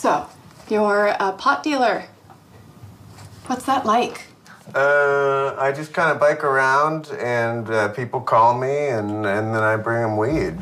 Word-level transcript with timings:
So, 0.00 0.24
you're 0.70 1.08
a 1.20 1.32
pot 1.32 1.62
dealer. 1.62 2.04
What's 3.46 3.66
that 3.66 3.84
like? 3.84 4.22
Uh, 4.74 5.54
I 5.58 5.72
just 5.76 5.92
kind 5.92 6.10
of 6.10 6.18
bike 6.18 6.42
around, 6.42 7.10
and 7.20 7.68
uh, 7.68 7.88
people 7.88 8.22
call 8.22 8.58
me, 8.58 8.88
and, 8.88 9.26
and 9.26 9.54
then 9.54 9.62
I 9.62 9.76
bring 9.76 10.00
them 10.00 10.16
weed. 10.16 10.56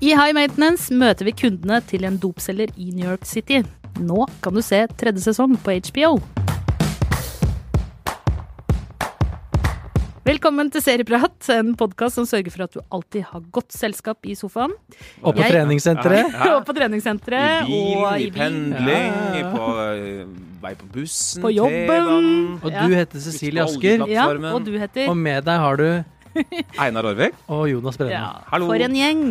I 0.00 0.14
High 0.14 0.32
Maintenance 0.32 0.94
møter 0.94 1.24
vi 1.24 1.34
kundene 1.42 1.80
til 1.80 2.04
en 2.04 2.20
dopselger 2.22 2.70
i 2.76 2.92
New 2.94 3.08
York 3.08 3.26
City. 3.26 3.64
Nå 3.98 4.28
kan 4.42 4.54
du 4.54 4.62
se 4.62 4.86
tredje 4.86 5.26
sesong 5.26 5.58
på 5.58 5.74
HBO. 5.90 6.20
Velkommen 10.42 10.72
til 10.74 10.82
Serieprat, 10.82 11.36
en 11.54 11.68
podkast 11.78 12.16
som 12.18 12.24
sørger 12.26 12.50
for 12.50 12.64
at 12.64 12.72
du 12.74 12.80
alltid 12.90 13.22
har 13.28 13.44
godt 13.54 13.70
selskap 13.76 14.26
i 14.26 14.34
sofaen. 14.34 14.72
Og 15.22 15.36
på 15.36 15.38
Jeg- 15.38 15.52
treningssenteret. 15.52 16.34
og 16.56 16.64
på 16.66 16.74
treningssenteret. 16.74 17.68
I 17.68 17.70
bilen, 17.70 18.02
og 18.02 18.20
i 18.20 18.24
bil. 18.24 18.32
pendling, 18.32 19.12
Ja. 19.38 19.52
på 19.54 19.68
eh, 19.94 20.26
vei 20.60 20.74
på 20.74 20.86
bussen, 20.92 21.42
På 21.42 21.48
jobben. 21.54 22.58
Og 22.60 22.72
du 22.72 22.90
heter 22.92 23.20
Cecilie 23.20 23.62
Asker. 23.62 24.04
Ja, 24.08 24.26
og 24.26 24.64
du 24.64 24.72
heter 24.76 25.08
Og 25.08 25.16
med 25.16 25.44
deg 25.44 25.58
har 25.60 25.76
du 25.76 26.04
Einar 26.78 27.04
Orvik. 27.12 27.34
og 27.48 27.66
Jonas 27.70 27.98
Brenna. 28.00 28.12
ja, 28.12 28.30
Hallo. 28.52 28.66
For 28.70 28.84
en 28.86 28.94
gjeng. 28.96 29.22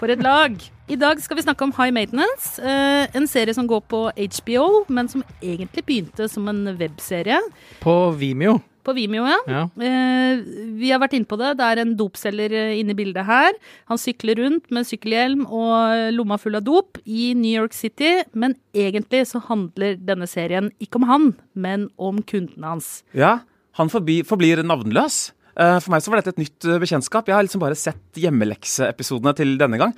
For 0.00 0.12
et 0.14 0.22
lag. 0.24 0.56
I 0.90 0.96
dag 0.98 1.20
skal 1.22 1.38
vi 1.38 1.44
snakke 1.46 1.62
om 1.62 1.72
High 1.76 1.92
Maintenance. 1.94 2.58
eh, 2.62 3.06
en 3.14 3.26
serie 3.30 3.54
som 3.54 3.68
går 3.70 3.84
på 3.88 4.00
HBO, 4.16 4.84
men 4.88 5.08
som 5.08 5.22
egentlig 5.42 5.84
begynte 5.86 6.28
som 6.28 6.48
en 6.50 6.64
webserie. 6.80 7.38
På 7.80 8.10
Vimeo. 8.18 8.58
På 8.82 8.94
Vimeo, 8.96 9.26
ja. 9.28 9.36
Ja. 9.46 9.62
Eh, 9.76 10.40
vi 10.80 10.88
har 10.90 10.98
vært 11.02 11.12
inne 11.18 11.28
på 11.28 11.36
det. 11.38 11.50
Det 11.58 11.66
er 11.68 11.82
en 11.82 11.92
dopselger 11.98 12.50
eh, 12.56 12.78
inne 12.80 12.94
i 12.94 12.98
bildet 12.98 13.26
her. 13.28 13.52
Han 13.92 14.00
sykler 14.00 14.40
rundt 14.40 14.70
med 14.72 14.88
sykkelhjelm 14.88 15.44
og 15.46 16.14
lomma 16.16 16.38
full 16.40 16.56
av 16.56 16.64
dop 16.64 16.96
i 17.04 17.34
New 17.36 17.52
York 17.60 17.76
City. 17.76 18.22
Men 18.32 18.56
egentlig 18.74 19.26
så 19.28 19.42
handler 19.46 20.00
denne 20.00 20.26
serien 20.26 20.72
ikke 20.80 20.96
om 20.96 21.06
han, 21.12 21.28
men 21.54 21.90
om 22.00 22.22
kundene 22.24 22.72
hans. 22.72 23.02
Ja, 23.14 23.40
han 23.78 23.92
forbi, 23.92 24.22
forblir 24.26 24.64
navnløs. 24.66 25.28
Eh, 25.60 25.78
For 25.84 25.92
meg 25.92 26.04
så 26.04 26.12
var 26.12 26.22
dette 26.22 26.34
et 26.36 26.40
nytt 26.40 26.68
eh, 26.68 26.78
bekjentskap. 26.80 27.28
Jeg 27.28 27.36
har 27.36 27.44
liksom 27.46 27.62
bare 27.62 27.78
sett 27.78 28.20
hjemmelekseepisodene 28.22 29.34
til 29.36 29.56
denne 29.60 29.80
gang. 29.80 29.92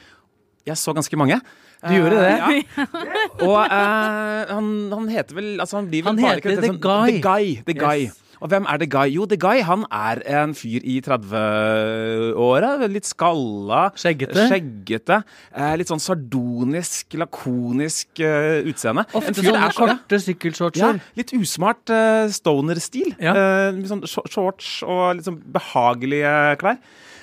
Jeg 0.66 0.78
så 0.78 0.94
ganske 0.94 1.18
mange. 1.18 1.38
Du 1.82 1.94
gjorde 1.96 2.18
det? 2.22 2.34
Uh, 2.38 2.58
ja. 2.62 2.84
Og 3.48 3.56
uh, 3.58 4.52
han, 4.52 4.66
han 4.92 5.08
heter 5.10 5.34
vel 5.34 5.48
altså 5.58 5.80
Han 5.80 5.88
blir 5.90 6.04
vel 6.04 6.12
Han 6.12 6.20
bare 6.22 6.38
heter 6.38 6.62
The 6.62 6.76
Guy. 6.78 7.16
The 7.16 7.22
Guy. 7.24 7.48
The 7.66 7.74
Guy. 7.74 8.04
Yes. 8.06 8.31
Og 8.42 8.50
hvem 8.50 8.66
er 8.66 8.80
The 8.82 8.88
Guy? 8.90 9.12
Jo, 9.14 9.24
The 9.30 9.36
Guy 9.38 9.60
han 9.62 9.84
er 9.94 10.18
en 10.40 10.52
fyr 10.58 10.82
i 10.82 10.96
30-åra. 11.04 12.72
Litt 12.90 13.06
skalla. 13.06 13.84
Skjeggete. 13.98 14.46
Skjeggete. 14.50 15.18
Eh, 15.54 15.74
litt 15.78 15.90
sånn 15.92 16.02
sardonisk, 16.02 17.14
lakonisk 17.20 18.22
uh, 18.24 18.58
utseende. 18.66 19.06
En 19.12 19.20
Ofte 19.20 19.36
sånne 19.38 19.52
så- 19.52 19.54
ja. 19.54 19.68
korte 19.76 20.18
Ja, 20.18 20.22
sykkelshortser. 20.26 21.00
litt 21.16 21.32
usmart 21.38 21.90
uh, 21.94 22.26
stoner-stil. 22.34 23.14
Ja. 23.22 23.36
Uh, 23.70 23.78
sånn 23.86 24.02
shorts 24.10 24.82
og 24.82 25.16
litt 25.16 25.28
sånn 25.28 25.38
behagelige 25.54 26.58
klær. 26.58 26.82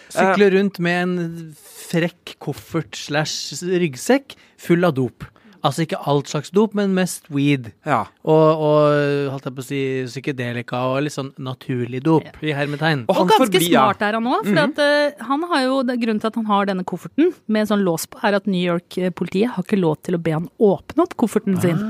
Sykler 0.09 0.55
rundt 0.55 0.79
med 0.79 1.01
en 1.03 1.55
frekk 1.59 2.37
koffert 2.41 2.95
slash 2.97 3.59
ryggsekk 3.61 4.35
full 4.57 4.87
av 4.87 4.95
dop. 4.97 5.27
Altså 5.63 5.83
ikke 5.83 5.97
alt 6.07 6.29
slags 6.31 6.51
dop, 6.55 6.73
men 6.77 6.93
mest 6.95 7.25
weed. 7.33 7.71
Ja. 7.85 8.05
Og, 8.23 8.61
og 8.63 9.31
holdt 9.33 9.47
jeg 9.49 9.55
på 9.57 9.63
å 9.63 9.67
si 9.67 9.79
psykedelika 10.07 10.79
og 10.91 11.01
litt 11.03 11.15
sånn 11.15 11.33
naturlig 11.41 11.99
dop 12.05 12.27
i 12.45 12.53
hermetegn. 12.55 13.05
Og 13.09 13.17
Og 13.23 13.27
ganske 13.33 13.45
forbi, 13.57 13.71
ja. 13.71 13.83
smart 13.87 14.01
er 14.07 14.17
han 14.19 14.29
òg. 14.31 14.47
For 14.47 14.61
at, 14.63 14.79
uh, 14.79 15.25
han 15.31 15.43
har 15.51 15.65
jo, 15.65 15.79
Grunnen 15.99 16.21
til 16.23 16.29
at 16.31 16.35
han 16.39 16.45
har 16.47 16.69
denne 16.69 16.85
kofferten 16.87 17.33
med 17.51 17.67
sånn 17.67 17.83
lås 17.83 18.05
på, 18.07 18.19
er 18.23 18.37
at 18.39 18.47
New 18.47 18.61
York-politiet 18.61 19.55
har 19.57 19.65
ikke 19.67 19.79
lov 19.81 19.97
til 20.07 20.15
å 20.15 20.21
be 20.23 20.31
han 20.37 20.47
åpne 20.63 21.03
opp 21.03 21.17
kofferten 21.19 21.59
sin. 21.59 21.81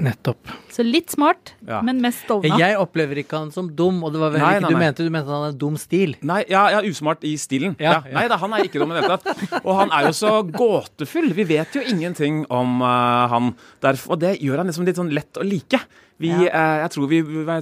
Nettopp. 0.00 0.50
Så 0.70 0.82
litt 0.86 1.10
smart, 1.10 1.52
Ja. 1.66 1.80
men 1.82 2.00
mest 2.02 2.24
stovna. 2.24 2.56
Jeg 2.58 2.76
opplever 2.78 3.18
ikke 3.22 3.38
han 3.38 3.50
som 3.54 3.68
dum, 3.74 4.02
og 4.06 4.12
det 4.14 4.20
var 4.22 4.30
vel 4.34 4.40
Nei, 4.40 4.50
ikke 4.54 4.62
nei, 4.62 4.70
du 4.70 4.74
nei. 4.76 4.82
mente. 4.84 5.04
Du 5.06 5.10
mente 5.10 5.30
han 5.34 5.48
er 5.48 5.56
dum 5.58 5.76
stil. 5.80 6.14
Nei, 6.22 6.44
ja, 6.50 6.64
ja, 6.74 6.80
usmart 6.86 7.22
i 7.26 7.34
stilen. 7.38 7.76
Ja, 7.78 7.94
Ja, 7.94 8.02
ja. 8.10 8.14
Nei 8.18 8.28
da, 8.32 8.36
han 8.42 8.52
er 8.56 8.64
ikke 8.66 8.80
dum 8.82 8.90
i 8.90 8.94
det 8.98 9.04
hele 9.04 9.18
tatt. 9.22 9.60
Og 9.64 9.74
han 9.78 9.92
er 9.94 10.08
jo 10.08 10.12
så 10.18 10.32
gåtefull. 10.50 11.28
Vi 11.36 11.44
vet 11.46 11.74
jo 11.78 11.82
ingenting 11.84 12.42
om 12.50 12.80
eh, 12.82 13.03
han. 13.32 13.52
Derfor, 13.84 14.16
og 14.16 14.24
det 14.24 14.36
gjør 14.40 14.62
han 14.62 14.70
liksom 14.70 14.88
litt 14.88 15.00
sånn 15.00 15.14
lett 15.14 15.40
å 15.40 15.46
like. 15.46 15.80
Vi, 16.22 16.28
Ja. 16.30 16.46
eh, 16.46 16.76
jeg 16.84 16.90
tror 16.94 17.08
vi, 17.10 17.16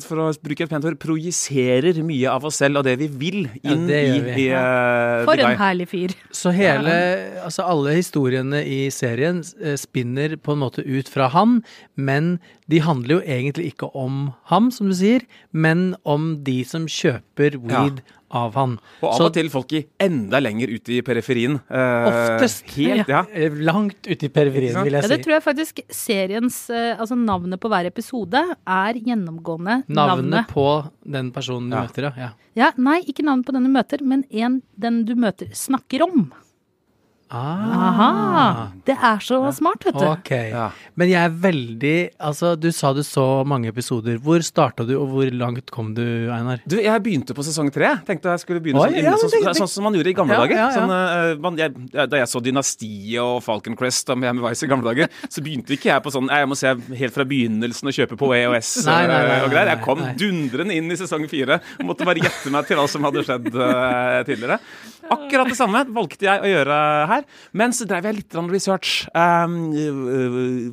for 0.05 0.21
å 0.21 0.27
bruke 0.45 0.65
et 0.67 0.69
pent 0.69 0.85
ord, 0.85 0.99
projiserer 1.01 2.03
mye 2.05 2.29
av 2.29 2.45
oss 2.45 2.59
selv 2.61 2.83
og 2.83 2.85
det 2.85 2.99
vi 3.01 3.09
vil 3.09 3.39
inn 3.65 3.89
ja, 3.89 3.97
i, 3.97 4.21
vi. 4.21 4.35
i 4.45 4.49
uh, 4.53 5.25
For 5.25 5.41
en 5.41 5.57
herlig 5.57 5.89
fyr. 5.89 6.13
Så 6.37 6.53
hele, 6.53 6.93
altså 7.41 7.65
alle 7.65 7.95
historiene 7.97 8.61
i 8.61 8.91
serien 8.93 9.41
eh, 9.63 9.79
spinner 9.81 10.37
på 10.37 10.53
en 10.53 10.61
måte 10.67 10.85
ut 10.85 11.09
fra 11.09 11.31
han, 11.33 11.63
men 11.97 12.35
de 12.69 12.83
handler 12.85 13.19
jo 13.19 13.23
egentlig 13.25 13.73
ikke 13.73 13.89
om 13.97 14.35
ham, 14.53 14.69
som 14.71 14.93
du 14.93 14.97
sier, 15.01 15.25
men 15.51 15.95
om 16.05 16.35
de 16.45 16.61
som 16.69 16.85
kjøper 16.85 17.57
weed 17.57 18.05
av 18.33 18.55
han. 18.57 18.79
Og 19.03 19.09
av 19.11 19.17
Så 19.19 19.27
og 19.29 19.35
til 19.37 19.49
folk 19.53 19.73
i 19.77 19.83
enda 20.01 20.41
lenger 20.41 20.71
ute 20.73 20.95
i 20.97 21.01
periferien. 21.05 21.59
eh, 21.69 22.09
oftest 22.09 22.65
Helt, 22.77 23.09
ja. 23.09 23.23
langt 23.69 24.07
ute 24.09 24.25
i 24.25 24.29
periferien, 24.33 24.79
vil 24.85 24.93
jeg 24.97 25.03
si. 25.05 25.09
Ja, 25.11 25.17
det 25.17 25.25
tror 25.25 25.35
jeg 25.37 25.45
faktisk 25.45 25.81
seriens 25.93 26.59
eh, 26.71 26.97
Altså 26.99 27.15
navnet 27.19 27.61
på 27.61 27.69
hver 27.73 27.87
episode 27.87 28.41
er 28.67 28.95
gjennomgående 28.95 29.83
Navnet 29.89 30.49
på 30.49 30.67
den 31.05 31.31
personen 31.33 31.71
du 31.71 31.77
Ja. 31.77 31.83
møter, 31.87 32.03
ja. 32.09 32.13
ja. 32.17 32.31
Ja, 32.55 32.71
Nei, 32.77 33.01
ikke 33.09 33.25
navnet 33.25 33.47
på 33.47 33.53
den 33.57 33.65
du 33.65 33.71
møter, 33.73 34.03
men 34.05 34.25
en 34.31 34.63
den 34.77 35.05
du 35.09 35.15
møter 35.15 35.49
snakker 35.57 36.03
om. 36.05 36.33
Aha! 37.33 38.09
Ah, 38.33 38.67
Det 38.85 38.95
er 38.97 39.21
så 39.25 39.39
smart, 39.57 39.85
vet 39.87 39.97
du. 39.97 40.05
ok. 40.05 40.31
Ja. 40.53 40.67
Men 40.99 41.09
jeg 41.09 41.21
er 41.25 41.33
veldig 41.43 41.93
Altså, 42.21 42.53
du 42.61 42.69
sa 42.75 42.93
du 42.93 43.01
så 43.07 43.25
mange 43.49 43.71
episoder. 43.73 44.19
Hvor 44.23 44.43
starta 44.45 44.85
du, 44.89 44.93
og 45.01 45.09
hvor 45.15 45.31
langt 45.33 45.71
kom 45.73 45.93
du, 45.97 46.03
Einar? 46.33 46.61
Du, 46.69 46.77
jeg 46.83 47.03
begynte 47.05 47.35
på 47.37 47.45
sesong 47.47 47.71
tre. 47.73 47.95
Tenkte 48.07 48.33
jeg 48.35 48.43
skulle 48.45 48.61
begynne 48.65 48.83
Oi, 48.83 48.91
sånn, 48.93 49.05
ja, 49.05 49.15
men 49.17 49.33
sånn, 49.33 49.57
sånn, 49.63 49.71
som 49.73 49.87
man 49.89 49.97
gjorde 49.97 50.13
i 50.13 50.17
gamle 50.19 50.37
Ja, 50.37 50.43
dager. 50.45 50.57
ja, 50.61 50.67
ja. 50.69 50.77
Sånn, 50.77 50.93
uh, 50.93 51.41
man, 51.47 51.59
jeg, 51.61 51.75
da 52.13 52.21
jeg 52.21 52.29
så 52.33 52.43
Dynastiet 52.45 53.23
og 53.23 53.41
Falcon 53.47 53.77
Crest 53.81 54.13
og 54.13 54.21
Miami 54.21 54.45
Vice 54.45 54.67
i 54.67 54.71
gamle 54.73 54.91
dager, 54.93 55.13
så 55.29 55.45
begynte 55.45 55.77
ikke 55.77 55.91
jeg 55.93 56.05
på 56.05 56.13
sånn 56.15 56.29
Jeg 56.33 56.49
må 56.53 56.59
se 56.59 56.75
helt 57.01 57.17
fra 57.17 57.27
begynnelsen 57.29 57.89
og 57.93 57.97
kjøpe 57.97 58.19
på 58.21 58.33
EOS 58.37 58.73
Nei, 58.89 59.01
nei, 59.09 59.21
nei, 59.31 59.39
og 59.47 59.51
greier. 59.55 59.73
Jeg 59.73 59.85
kom 59.87 60.03
nei. 60.05 60.13
dundrende 60.21 60.77
inn 60.77 60.93
i 60.93 60.99
sesong 61.01 61.25
fire 61.33 61.61
måtte 61.83 62.05
bare 62.09 62.21
gjette 62.23 62.51
meg 62.53 62.69
til 62.69 62.79
hva 62.81 62.87
som 62.91 63.05
hadde 63.09 63.25
skjedd 63.27 63.49
uh, 63.57 64.21
tidligere. 64.29 64.59
Akkurat 65.13 65.49
det 65.51 65.57
samme 65.59 65.83
valgte 65.93 66.25
jeg 66.29 66.43
å 66.45 66.49
gjøre 66.51 66.77
her. 67.11 67.22
Men 67.57 67.75
så 67.77 67.87
drev 67.89 68.09
jeg 68.09 68.19
litt 68.21 68.39
research. 68.53 69.07
Um, 69.15 69.71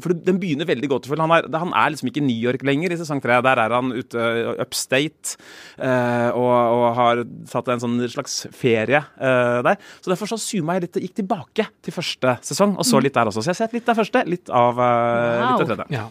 for 0.04 0.16
den 0.16 0.40
begynner 0.42 0.70
veldig 0.70 0.90
gåtefull. 0.92 1.22
Han 1.24 1.36
er, 1.36 1.48
han 1.54 1.74
er 1.76 1.94
liksom 1.94 2.12
ikke 2.12 2.24
i 2.24 2.28
New 2.28 2.48
York 2.50 2.66
lenger 2.68 2.94
i 2.94 3.00
sesong 3.00 3.22
tre. 3.24 3.40
Der 3.46 3.64
er 3.64 3.76
han 3.76 3.94
ute 3.96 4.28
upstate 4.60 5.38
uh, 5.80 6.30
og, 6.34 6.50
og 6.50 6.86
har 7.00 7.24
tatt 7.52 7.72
en 7.74 7.84
sånn 7.84 7.98
slags 8.12 8.42
ferie 8.56 9.02
uh, 9.20 9.60
der. 9.66 9.80
Så 10.00 10.12
derfor 10.12 10.32
så 10.32 10.40
zooma 10.42 10.78
jeg 10.78 10.88
litt, 10.88 11.00
og 11.00 11.08
gikk 11.08 11.18
tilbake 11.22 11.68
til 11.86 11.96
første 11.96 12.38
sesong 12.46 12.76
og 12.80 12.88
så 12.88 13.02
litt 13.04 13.16
der 13.18 13.30
også. 13.30 13.44
Så 13.44 13.52
jeg 13.52 13.58
har 13.58 13.62
sett 13.64 13.78
litt 13.78 13.90
av 13.92 14.00
første, 14.00 14.24
litt 14.30 14.52
av, 14.54 14.80
eh, 14.84 15.42
litt 15.44 15.64
av 15.64 15.70
tredje. 15.70 15.88
Ja. 15.94 16.06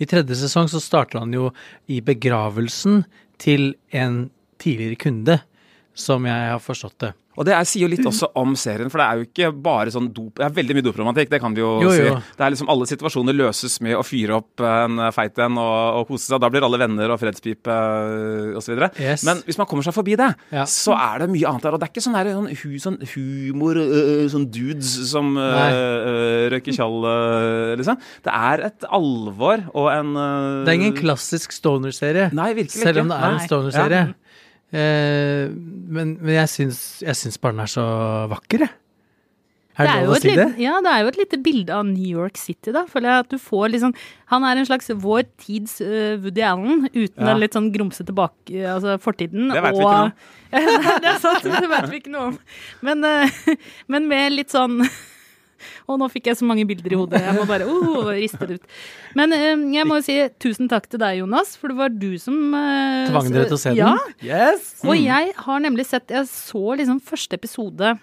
I 0.00 0.08
tredje 0.10 0.38
sesong 0.44 0.70
så 0.72 0.80
starter 0.82 1.22
han 1.22 1.34
jo 1.34 1.50
i 1.90 2.00
begravelsen 2.04 3.04
til 3.42 3.74
en 3.94 4.28
tidligere 4.62 5.00
kunde, 5.00 5.40
som 5.94 6.24
jeg 6.26 6.50
har 6.52 6.58
forstått 6.62 6.98
det. 7.06 7.12
Og 7.34 7.42
det 7.48 7.50
er, 7.50 7.64
sier 7.66 7.82
jo 7.82 7.88
litt 7.90 8.06
også 8.06 8.28
om 8.38 8.52
serien, 8.54 8.86
for 8.92 9.00
det 9.02 9.06
er 9.10 9.18
jo 9.18 9.24
ikke 9.26 9.48
bare 9.58 9.90
sånn 9.90 10.04
dop 10.14 10.36
Det 10.38 10.44
er 10.46 10.52
veldig 10.54 10.74
mye 10.76 10.84
dopromantikk, 10.86 11.32
det 11.32 11.40
kan 11.42 11.50
vi 11.56 11.64
jo, 11.64 11.70
Jo, 11.82 11.90
si. 11.90 12.04
jo. 12.06 12.12
Det 12.38 12.44
er 12.46 12.52
liksom 12.54 12.68
Alle 12.70 12.86
situasjoner 12.86 13.34
løses 13.34 13.74
med 13.82 13.96
å 13.98 14.04
fyre 14.06 14.36
opp 14.36 14.62
en 14.62 15.00
feit 15.16 15.40
en 15.42 15.58
og, 15.58 15.98
og 15.98 16.04
kose 16.12 16.28
seg. 16.28 16.38
Da 16.44 16.50
blir 16.54 16.62
alle 16.62 16.78
venner 16.78 17.10
og 17.10 17.18
fredspipe 17.18 17.74
osv. 18.54 18.78
Yes. 19.02 19.24
Men 19.26 19.42
hvis 19.48 19.58
man 19.58 19.66
kommer 19.66 19.82
seg 19.82 19.96
forbi 19.96 20.14
det, 20.20 20.28
Ja. 20.54 20.62
så 20.70 20.94
er 20.94 21.24
det 21.24 21.30
mye 21.34 21.50
annet 21.50 21.66
der. 21.66 21.74
Og 21.74 21.82
det 21.82 21.88
er 21.88 21.92
ikke 21.96 22.04
sånn, 22.06 22.14
der, 22.20 22.30
sånn, 22.38 22.48
hu, 22.62 22.78
sånn 22.86 22.98
humor, 23.16 23.82
sånn 24.30 24.46
dudes 24.54 24.94
som 25.10 25.34
øh, 25.34 26.50
røyker 26.54 26.78
tjall, 26.78 27.00
liksom. 27.82 27.98
Det 28.24 28.34
er 28.34 28.66
et 28.70 28.86
alvor 28.94 29.66
og 29.74 29.90
en 29.90 30.14
øh, 30.14 30.64
Det 30.68 30.70
er 30.74 30.78
ingen 30.84 30.96
klassisk 31.02 31.50
stoner-serie, 31.58 32.30
Nei, 32.30 32.52
virkelig 32.62 32.78
selv 32.86 33.02
om 33.02 33.10
det 33.10 33.18
er 33.18 33.32
en 33.32 33.42
stoner-serie. 33.48 34.04
Eh, 34.74 35.50
men 35.50 36.16
men 36.18 36.32
jeg, 36.34 36.50
syns, 36.50 36.80
jeg 37.04 37.18
syns 37.18 37.38
bare 37.38 37.54
den 37.54 37.66
er 37.66 37.70
så 37.70 37.84
vakker, 38.32 38.66
jeg. 38.66 38.80
Er 39.74 39.88
det, 39.88 39.94
jo 40.04 40.06
lov 40.06 40.14
å 40.14 40.18
si 40.22 40.28
det? 40.30 40.34
lite, 40.38 40.62
ja, 40.62 40.74
det 40.86 40.90
er 40.92 41.00
jo 41.02 41.08
et 41.10 41.16
lite 41.18 41.38
bilde 41.42 41.74
av 41.74 41.86
New 41.88 42.06
York 42.06 42.36
City, 42.38 42.70
da. 42.74 42.84
Føler 42.86 43.10
jeg 43.10 43.24
at 43.24 43.32
du 43.32 43.40
får 43.42 43.72
liksom 43.72 43.94
Han 44.30 44.46
er 44.46 44.60
en 44.60 44.68
slags 44.68 44.92
vår 45.02 45.24
tids 45.42 45.80
uh, 45.82 46.14
Woody 46.22 46.44
Allen, 46.46 46.84
uten 46.92 47.18
Ja. 47.18 47.32
den 47.32 47.42
litt 47.42 47.58
sånn 47.58 47.72
grumsete 47.74 48.14
bak... 48.14 48.36
Altså 48.54 48.94
fortiden. 49.02 49.50
Det 49.50 49.64
vet 49.64 49.74
vi 49.74 49.82
ikke 49.82 49.96
noe 49.96 50.04
om. 50.04 50.14
det 51.02 51.10
er 51.10 51.18
sant, 51.24 51.48
det 51.50 51.72
vet 51.72 51.90
vi 51.90 52.00
ikke 52.04 52.14
noe 52.14 52.28
om. 52.30 52.38
Men, 52.86 53.02
uh, 53.02 53.58
men 53.90 54.06
med 54.10 54.36
litt 54.36 54.54
sånn 54.54 54.78
Og 55.88 55.98
nå 56.00 56.08
fikk 56.12 56.26
jeg 56.32 56.36
så 56.40 56.44
mange 56.48 56.66
bilder 56.68 56.92
i 56.92 56.98
hodet. 57.00 57.20
Jeg 57.24 57.34
må 57.36 57.44
bare 57.48 57.66
uh, 57.68 58.08
riste 58.14 58.46
det 58.48 58.60
ut. 58.60 58.66
Men 59.18 59.32
øh, 59.32 59.66
jeg 59.74 59.86
må 59.86 59.98
jo 60.00 60.06
si 60.06 60.16
tusen 60.42 60.68
takk 60.70 60.88
til 60.90 60.98
deg, 61.02 61.18
Jonas, 61.22 61.56
for 61.60 61.68
det 61.72 61.76
var 61.78 61.88
du 61.94 62.10
som 62.18 62.34
øh, 62.54 63.08
Tvang 63.12 63.30
dere 63.34 63.50
til 63.50 63.58
å 63.58 63.62
se 63.64 63.74
den? 63.74 63.78
Ja, 63.84 63.94
Yes! 64.24 64.74
og 64.84 64.96
jeg 64.98 65.32
har 65.36 65.60
nemlig 65.60 65.86
sett 65.86 66.10
Jeg 66.10 66.26
så 66.30 66.74
liksom 66.78 67.00
første 67.04 67.36
episode 67.38 67.94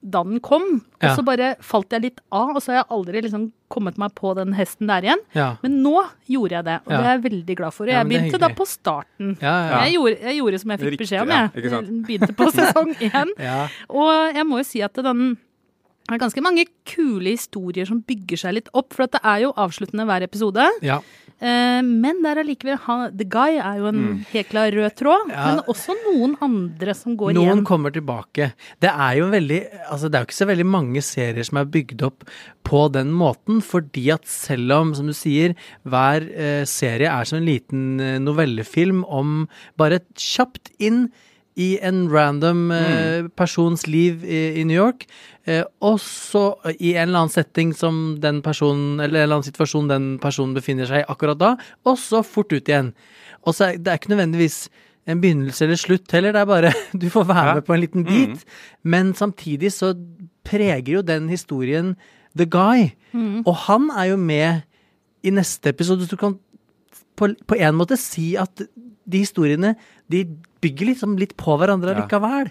da 0.00 0.22
den 0.24 0.38
kom. 0.40 0.62
Og 0.96 1.04
Ja. 1.04 1.10
så 1.12 1.20
bare 1.22 1.50
falt 1.60 1.90
jeg 1.92 2.00
litt 2.06 2.20
av, 2.32 2.54
og 2.56 2.62
så 2.64 2.72
har 2.72 2.76
jeg 2.78 2.86
aldri 2.96 3.20
liksom 3.20 3.42
kommet 3.68 3.98
meg 4.00 4.14
på 4.16 4.30
den 4.34 4.54
hesten 4.56 4.88
der 4.88 5.04
igjen. 5.04 5.20
Ja. 5.36 5.48
Men 5.60 5.82
nå 5.84 5.92
gjorde 6.24 6.56
jeg 6.56 6.64
det, 6.64 6.76
og 6.86 6.92
Ja. 6.94 6.96
det 6.96 7.04
er 7.06 7.12
jeg 7.18 7.24
veldig 7.26 7.56
glad 7.58 7.74
for. 7.76 7.84
Og 7.84 7.92
jeg 7.92 8.08
begynte 8.08 8.40
da 8.40 8.48
på 8.48 8.64
starten. 8.66 9.34
Ja, 9.42 9.52
ja. 9.68 9.82
Jeg, 9.84 9.98
gjorde, 9.98 10.16
jeg 10.24 10.38
gjorde 10.40 10.60
som 10.62 10.70
jeg 10.72 10.80
fikk 10.80 10.90
Riktig, 10.94 11.04
beskjed 11.04 11.20
om, 11.20 11.28
jeg. 11.28 12.02
begynte 12.08 12.32
på 12.40 12.48
sesong 12.56 12.94
én. 13.12 13.34
Ja. 13.44 13.68
Og 13.92 14.34
jeg 14.40 14.46
må 14.48 14.62
jo 14.62 14.68
si 14.70 14.80
at 14.88 14.94
den 15.04 15.36
det 16.10 16.18
er 16.20 16.24
ganske 16.26 16.42
mange 16.42 16.66
kule 16.90 17.30
historier 17.36 17.86
som 17.86 18.02
bygger 18.02 18.36
seg 18.36 18.54
litt 18.58 18.68
opp, 18.74 18.92
for 18.96 19.04
at 19.06 19.12
det 19.16 19.20
er 19.24 19.40
jo 19.46 19.52
avsluttende 19.56 20.06
hver 20.10 20.22
episode. 20.26 20.68
ja. 20.82 21.00
Eh, 21.42 21.80
Men 21.80 22.18
det 22.20 22.28
er 22.36 22.38
allikevel 22.42 23.16
The 23.16 23.24
Guy 23.24 23.54
er 23.56 23.78
jo 23.78 23.86
en 23.88 24.26
helt 24.28 24.48
klar 24.50 24.70
rød 24.76 24.92
tråd, 24.94 25.22
Mm. 25.24 25.30
Ja. 25.32 25.44
men 25.46 25.60
også 25.72 25.94
noen 26.04 26.34
andre 26.42 26.92
som 26.94 27.16
går 27.16 27.32
Noen 27.32 27.46
igjen. 27.60 27.64
kommer 27.64 27.90
tilbake. 27.90 28.52
Det 28.78 28.90
er 28.90 29.16
jo 29.16 29.30
veldig 29.30 29.60
Altså, 29.90 30.10
det 30.10 30.14
er 30.16 30.20
jo 30.20 30.26
ikke 30.28 30.36
så 30.44 30.46
veldig 30.50 30.66
mange 30.66 31.00
serier 31.00 31.42
som 31.42 31.56
er 31.56 31.64
bygd 31.64 32.02
opp 32.02 32.24
på 32.62 32.92
den 32.92 33.10
måten, 33.16 33.62
fordi 33.62 34.12
at 34.12 34.26
selv 34.26 34.70
om, 34.72 34.94
som 34.94 35.06
du 35.06 35.14
sier, 35.14 35.54
hver 35.88 36.28
eh, 36.30 36.64
serie 36.66 37.08
er 37.08 37.24
som 37.24 37.38
en 37.38 37.46
liten 37.48 38.00
eh, 38.00 38.18
novellefilm 38.18 39.02
om 39.08 39.48
bare 39.78 39.94
et 40.02 40.14
kjapt 40.14 40.68
inn 40.78 41.08
i 41.60 41.68
en 41.84 42.06
random 42.08 42.60
mm. 42.72 43.30
persons 43.36 43.84
liv 43.90 44.24
i, 44.24 44.40
i 44.60 44.64
New 44.64 44.78
York, 44.78 45.04
eh, 45.44 45.62
og 45.84 45.98
så 46.00 46.44
eh, 46.64 46.76
i 46.78 46.92
en 46.94 47.08
eller 47.10 47.24
annen 47.26 47.34
setting 47.34 47.74
som 47.76 47.98
den 48.22 48.38
personen, 48.44 48.94
eller 49.00 49.20
en 49.20 49.26
eller 49.26 49.38
annen 49.40 49.48
situasjon 49.48 49.90
den 49.90 50.06
personen 50.22 50.54
befinner 50.56 50.88
seg 50.88 51.02
i 51.02 51.08
akkurat 51.12 51.40
da, 51.40 51.50
og 51.84 51.98
så 52.00 52.22
fort 52.26 52.54
ut 52.54 52.70
igjen. 52.70 52.92
Og 53.44 53.56
så 53.56 53.70
er 53.70 53.80
det 53.80 53.92
er 53.92 54.00
ikke 54.00 54.14
nødvendigvis 54.14 54.62
en 55.10 55.20
begynnelse 55.22 55.64
eller 55.64 55.80
slutt 55.80 56.12
heller, 56.16 56.34
det 56.36 56.42
er 56.44 56.48
bare 56.48 56.72
du 57.02 57.08
får 57.12 57.28
være 57.28 57.46
Ja. 57.50 57.54
med 57.58 57.66
på 57.66 57.74
en 57.76 57.80
liten 57.84 58.04
bit. 58.06 58.44
Men 58.84 59.14
samtidig 59.18 59.72
så 59.74 59.94
preger 60.46 60.92
jo 60.98 61.02
den 61.02 61.28
historien 61.32 61.94
The 62.38 62.46
Guy. 62.46 62.90
Og 63.44 63.54
han 63.66 63.88
er 63.90 64.12
jo 64.12 64.16
med 64.20 64.60
i 65.26 65.32
neste 65.34 65.72
episode, 65.72 66.06
så 66.06 66.14
du 66.14 66.20
kan 66.20 66.36
på, 67.18 67.32
på 67.48 67.56
en 67.58 67.74
måte 67.76 67.98
si 68.00 68.34
at 68.38 68.62
de 69.10 69.18
historiene 69.24 69.74
de 70.10 70.24
bygger 70.62 70.92
liksom 70.94 71.18
litt 71.20 71.36
på 71.40 71.58
hverandre 71.60 71.94
Ja. 71.96 72.02
likevel. 72.04 72.50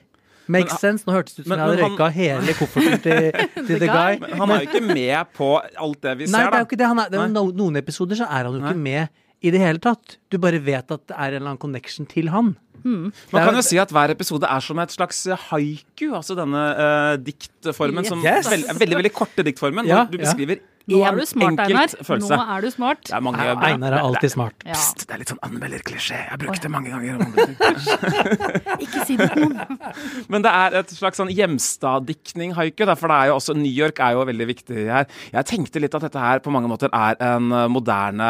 Makes 0.49 0.71
Men- 0.73 0.79
sense. 0.81 1.05
Nå 1.05 1.13
hørtes 1.13 1.35
det 1.35 1.43
ut 1.43 1.47
som 1.47 1.51
men- 1.53 1.59
jeg 1.59 1.67
hadde 1.69 1.81
han- 1.83 1.91
røyka 1.97 2.11
hele 2.11 2.53
kofferten 2.57 3.01
til, 3.03 3.65
til 3.67 3.79
The 3.79 3.87
Guy. 3.87 4.19
Men 4.19 4.37
han 4.39 4.49
er 4.51 4.59
jo 4.63 4.67
ikke 4.69 4.85
med 4.93 5.33
på 5.37 5.49
alt 5.77 6.01
det 6.01 6.17
vi 6.17 6.25
Nei, 6.25 6.31
ser, 6.39 6.49
det 6.49 6.57
er 6.57 6.63
jo 6.63 6.69
ikke 6.69 6.79
det. 6.81 6.87
Han 6.87 6.99
er, 6.99 7.09
det 7.09 7.19
er 7.19 7.27
jo 7.27 7.51
noen 7.53 7.77
episoder 7.77 8.15
så 8.17 8.25
er 8.29 8.43
han 8.49 8.53
jo 8.53 8.59
Nei. 8.63 8.71
ikke 8.71 8.81
med 8.87 9.09
i 9.41 9.51
det 9.51 9.59
hele 9.61 9.79
tatt. 9.79 10.17
Du 10.29 10.37
bare 10.41 10.59
vet 10.59 10.89
at 10.91 11.05
det 11.07 11.15
er 11.15 11.27
en 11.29 11.33
eller 11.37 11.49
annen 11.53 11.61
connection 11.61 12.05
til 12.09 12.27
han. 12.33 12.55
Man 12.83 13.11
er 13.33 13.45
kan 13.45 13.53
jo- 13.55 13.61
si 13.61 13.77
at 13.77 13.89
hver 13.91 14.09
episode 14.09 14.43
er 14.49 14.59
som 14.63 14.79
et 14.79 14.89
slags 14.89 15.25
haiku, 15.51 16.13
altså 16.15 16.33
denne 16.35 16.61
uh, 16.79 17.17
diktformen 17.17 18.05
som 18.07 18.23
Yes. 18.23 18.47
veld, 18.49 18.65
veldig, 18.79 18.95
veldig 19.03 19.11
korte 19.13 19.43
diktformen, 19.43 19.85
Ja, 19.85 20.05
du 20.05 20.17
ja. 20.17 20.55
Nå 20.89 20.99
er 21.05 21.11
én 21.13 21.19
du 21.19 21.25
smart, 21.29 21.59
Einar. 21.65 21.87
følelse. 22.07 22.35
Nå 22.35 22.57
er 22.57 22.61
du 22.65 22.69
smart. 22.73 23.01
Det 23.05 23.13
er 23.15 23.21
mange 23.21 23.45
Ja, 23.45 23.55
Einar 23.69 23.93
er 23.93 23.99
alltid 24.03 24.31
smart. 24.33 24.55
Ja. 24.65 24.73
Pst, 24.73 25.05
det 25.07 25.13
er 25.15 25.19
litt 25.21 25.29
sånn 25.33 25.41
anmelderklisjé. 25.45 26.17
Jeg 26.17 26.29
har 26.33 26.37
brukt 26.41 26.61
det 26.65 26.71
mange 26.71 26.89
ganger. 26.89 27.13
Ikke 28.83 29.05
si 29.05 29.15
det 29.19 29.29
til 29.33 29.43
noen. 29.45 29.77
Men 30.33 30.45
det 30.45 30.51
er 30.51 30.77
et 30.81 30.93
slags 30.95 31.19
sånn 31.21 31.29
hjemstaddiktning, 31.33 32.53
haiku. 32.57 32.87
For 32.97 33.11
det 33.11 33.17
er 33.19 33.29
jo 33.31 33.35
også, 33.37 33.55
New 33.59 33.71
York 33.71 33.99
er 34.03 34.15
jo 34.17 34.25
veldig 34.29 34.47
viktig 34.49 34.85
her. 34.89 35.05
Jeg 35.33 35.45
tenkte 35.49 35.81
litt 35.83 35.95
at 35.97 36.05
dette 36.07 36.19
her 36.23 36.39
på 36.45 36.51
mange 36.53 36.69
måter 36.71 36.89
er 36.95 37.19
en 37.29 37.51
eh, 37.51 37.67
moderne, 37.71 38.29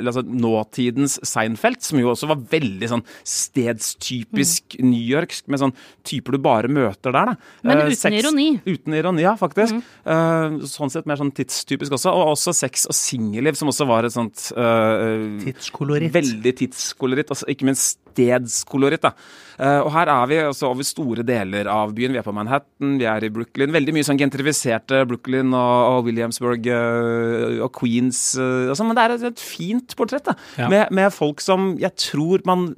altså 0.02 0.24
nåtidens 0.26 1.18
Seinfeld, 1.26 1.80
som 1.84 2.00
jo 2.00 2.10
også 2.14 2.28
var 2.30 2.40
veldig 2.50 2.88
sånn 2.94 3.04
stedstypisk 3.26 4.76
Mm. 4.80 4.90
newyorksk, 4.90 5.48
med 5.50 5.60
sånn 5.60 5.72
typer 6.06 6.32
du 6.32 6.38
bare 6.38 6.68
møter 6.68 7.12
der. 7.12 7.26
da. 7.32 7.34
Men 7.62 7.78
Eh, 7.78 7.84
uten 7.90 7.96
sex- 7.96 8.16
ironi. 8.24 8.60
Uten 8.66 8.94
ironi, 8.94 9.22
ja, 9.22 9.34
faktisk. 9.36 9.74
Mm. 9.74 9.82
Eh, 10.06 10.66
sånn 10.66 10.90
sett 10.90 11.06
mer 11.06 11.16
sånn 11.16 11.32
tidstypisk 11.32 11.90
også. 11.92 11.99
Og 12.08 12.32
også 12.32 12.54
sex 12.56 12.86
og 12.88 12.96
singelliv, 12.96 13.54
som 13.58 13.68
også 13.68 13.84
var 13.86 14.08
et 14.08 14.14
sånt 14.16 14.48
uh, 14.56 15.38
Tidskoloritt. 15.44 16.12
Veldig 16.14 16.52
tidskoloritt, 16.64 17.28
altså 17.30 17.44
ikke 17.52 17.68
minst 17.68 17.98
stedskoloritt. 18.10 19.02
da. 19.04 19.12
Uh, 19.60 19.84
og 19.84 19.90
her 19.94 20.08
er 20.10 20.26
vi 20.30 20.38
altså 20.42 20.70
over 20.70 20.86
store 20.86 21.22
deler 21.26 21.68
av 21.70 21.92
byen. 21.94 22.14
Vi 22.16 22.18
er 22.18 22.24
på 22.26 22.32
Manhattan, 22.34 22.96
vi 22.98 23.04
er 23.06 23.26
i 23.26 23.30
Brooklyn. 23.32 23.72
Veldig 23.76 23.94
mye 23.94 24.06
sånn 24.08 24.18
gentrifiserte 24.20 25.02
Brooklyn 25.10 25.52
og, 25.52 25.76
og 26.00 26.08
Williamsburg 26.08 26.66
uh, 26.72 27.60
og 27.66 27.70
Queens. 27.76 28.22
Uh, 28.40 28.72
sånn, 28.74 28.88
men 28.90 28.98
det 28.98 29.04
er 29.04 29.14
et, 29.18 29.28
et 29.30 29.44
fint 29.44 29.94
portrett 29.98 30.26
da, 30.26 30.34
Ja. 30.58 30.68
med, 30.72 30.90
med 30.96 31.12
folk 31.14 31.40
som 31.44 31.74
jeg 31.80 31.92
tror 32.00 32.42
man 32.48 32.70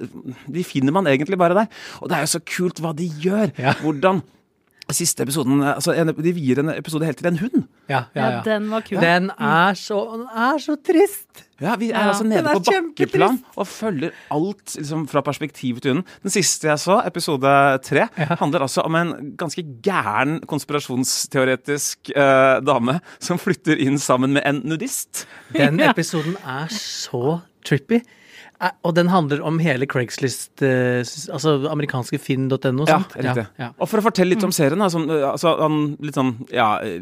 De 0.51 0.63
finner 0.67 0.93
man 0.95 1.07
egentlig 1.09 1.37
bare 1.39 1.55
der. 1.63 1.81
Og 2.01 2.09
det 2.11 2.17
er 2.19 2.27
jo 2.27 2.33
så 2.35 2.43
kult 2.43 2.83
hva 2.83 2.93
de 2.97 3.07
gjør. 3.23 3.53
Ja. 3.57 3.73
Hvordan 3.81 4.21
Siste 4.91 5.23
episoden 5.23 5.61
altså 5.63 5.93
en, 5.97 6.11
De 6.17 6.31
vier 6.35 6.59
en 6.59 6.69
episode 6.73 7.05
helt 7.07 7.17
til 7.17 7.27
en 7.31 7.37
hund. 7.39 7.63
Ja, 7.89 8.03
ja, 8.13 8.21
Ja, 8.21 8.29
ja. 8.35 8.41
den 8.45 8.69
var 8.69 8.81
kul. 8.81 8.99
Den 9.01 9.29
er 9.39 9.73
så, 9.79 10.01
den 10.17 10.25
er 10.27 10.57
så 10.59 10.75
trist. 10.75 11.45
Ja, 11.61 11.75
Vi 11.79 11.91
er 11.91 11.99
Ja. 12.01 12.09
altså 12.11 12.23
nede 12.27 12.43
er 12.43 12.53
på 12.59 12.63
bakkeplan 12.67 13.39
og 13.55 13.67
følger 13.67 14.11
alt 14.29 14.75
liksom, 14.75 15.07
fra 15.07 15.21
perspektivet 15.21 15.81
til 15.81 15.93
hunden. 15.93 16.05
Den 16.21 16.29
siste 16.35 16.67
jeg 16.67 16.79
så, 16.79 16.99
episode 17.07 17.53
tre, 17.83 18.07
handler 18.17 18.59
altså 18.61 18.81
om 18.83 18.95
en 18.95 19.35
ganske 19.39 19.63
gæren 19.81 20.41
konspirasjonsteoretisk 20.45 22.11
eh, 22.15 22.59
dame 22.65 22.99
som 23.23 23.39
flytter 23.39 23.79
inn 23.79 23.97
sammen 24.01 24.33
med 24.33 24.43
en 24.45 24.61
nudist. 24.65 25.25
Den 25.53 25.79
Ja. 25.83 25.91
episoden 25.91 26.35
er 26.45 26.67
så 26.69 27.39
trippy. 27.65 28.01
Eh, 28.63 28.71
Og 28.87 28.95
den 28.95 29.09
handler 29.11 29.41
om 29.43 29.59
hele 29.59 29.85
Craigslist, 29.89 30.61
eh, 30.63 31.01
altså 31.33 31.55
amerikanske 31.71 32.19
finn.no. 32.21 32.85
Ja, 32.87 33.01
riktig. 33.15 33.45
Ja, 33.59 33.67
ja. 33.67 33.69
Og 33.77 33.89
for 33.91 33.99
å 33.99 34.05
fortelle 34.05 34.33
litt 34.35 34.43
om 34.47 34.53
serien, 34.55 34.79
sånn, 34.93 35.09
eh, 35.11 35.25
altså, 35.33 35.55
han 35.59 35.97
litt 35.99 36.15
sånn 36.15 36.33
ja, 36.53 36.77
eh, 36.83 36.99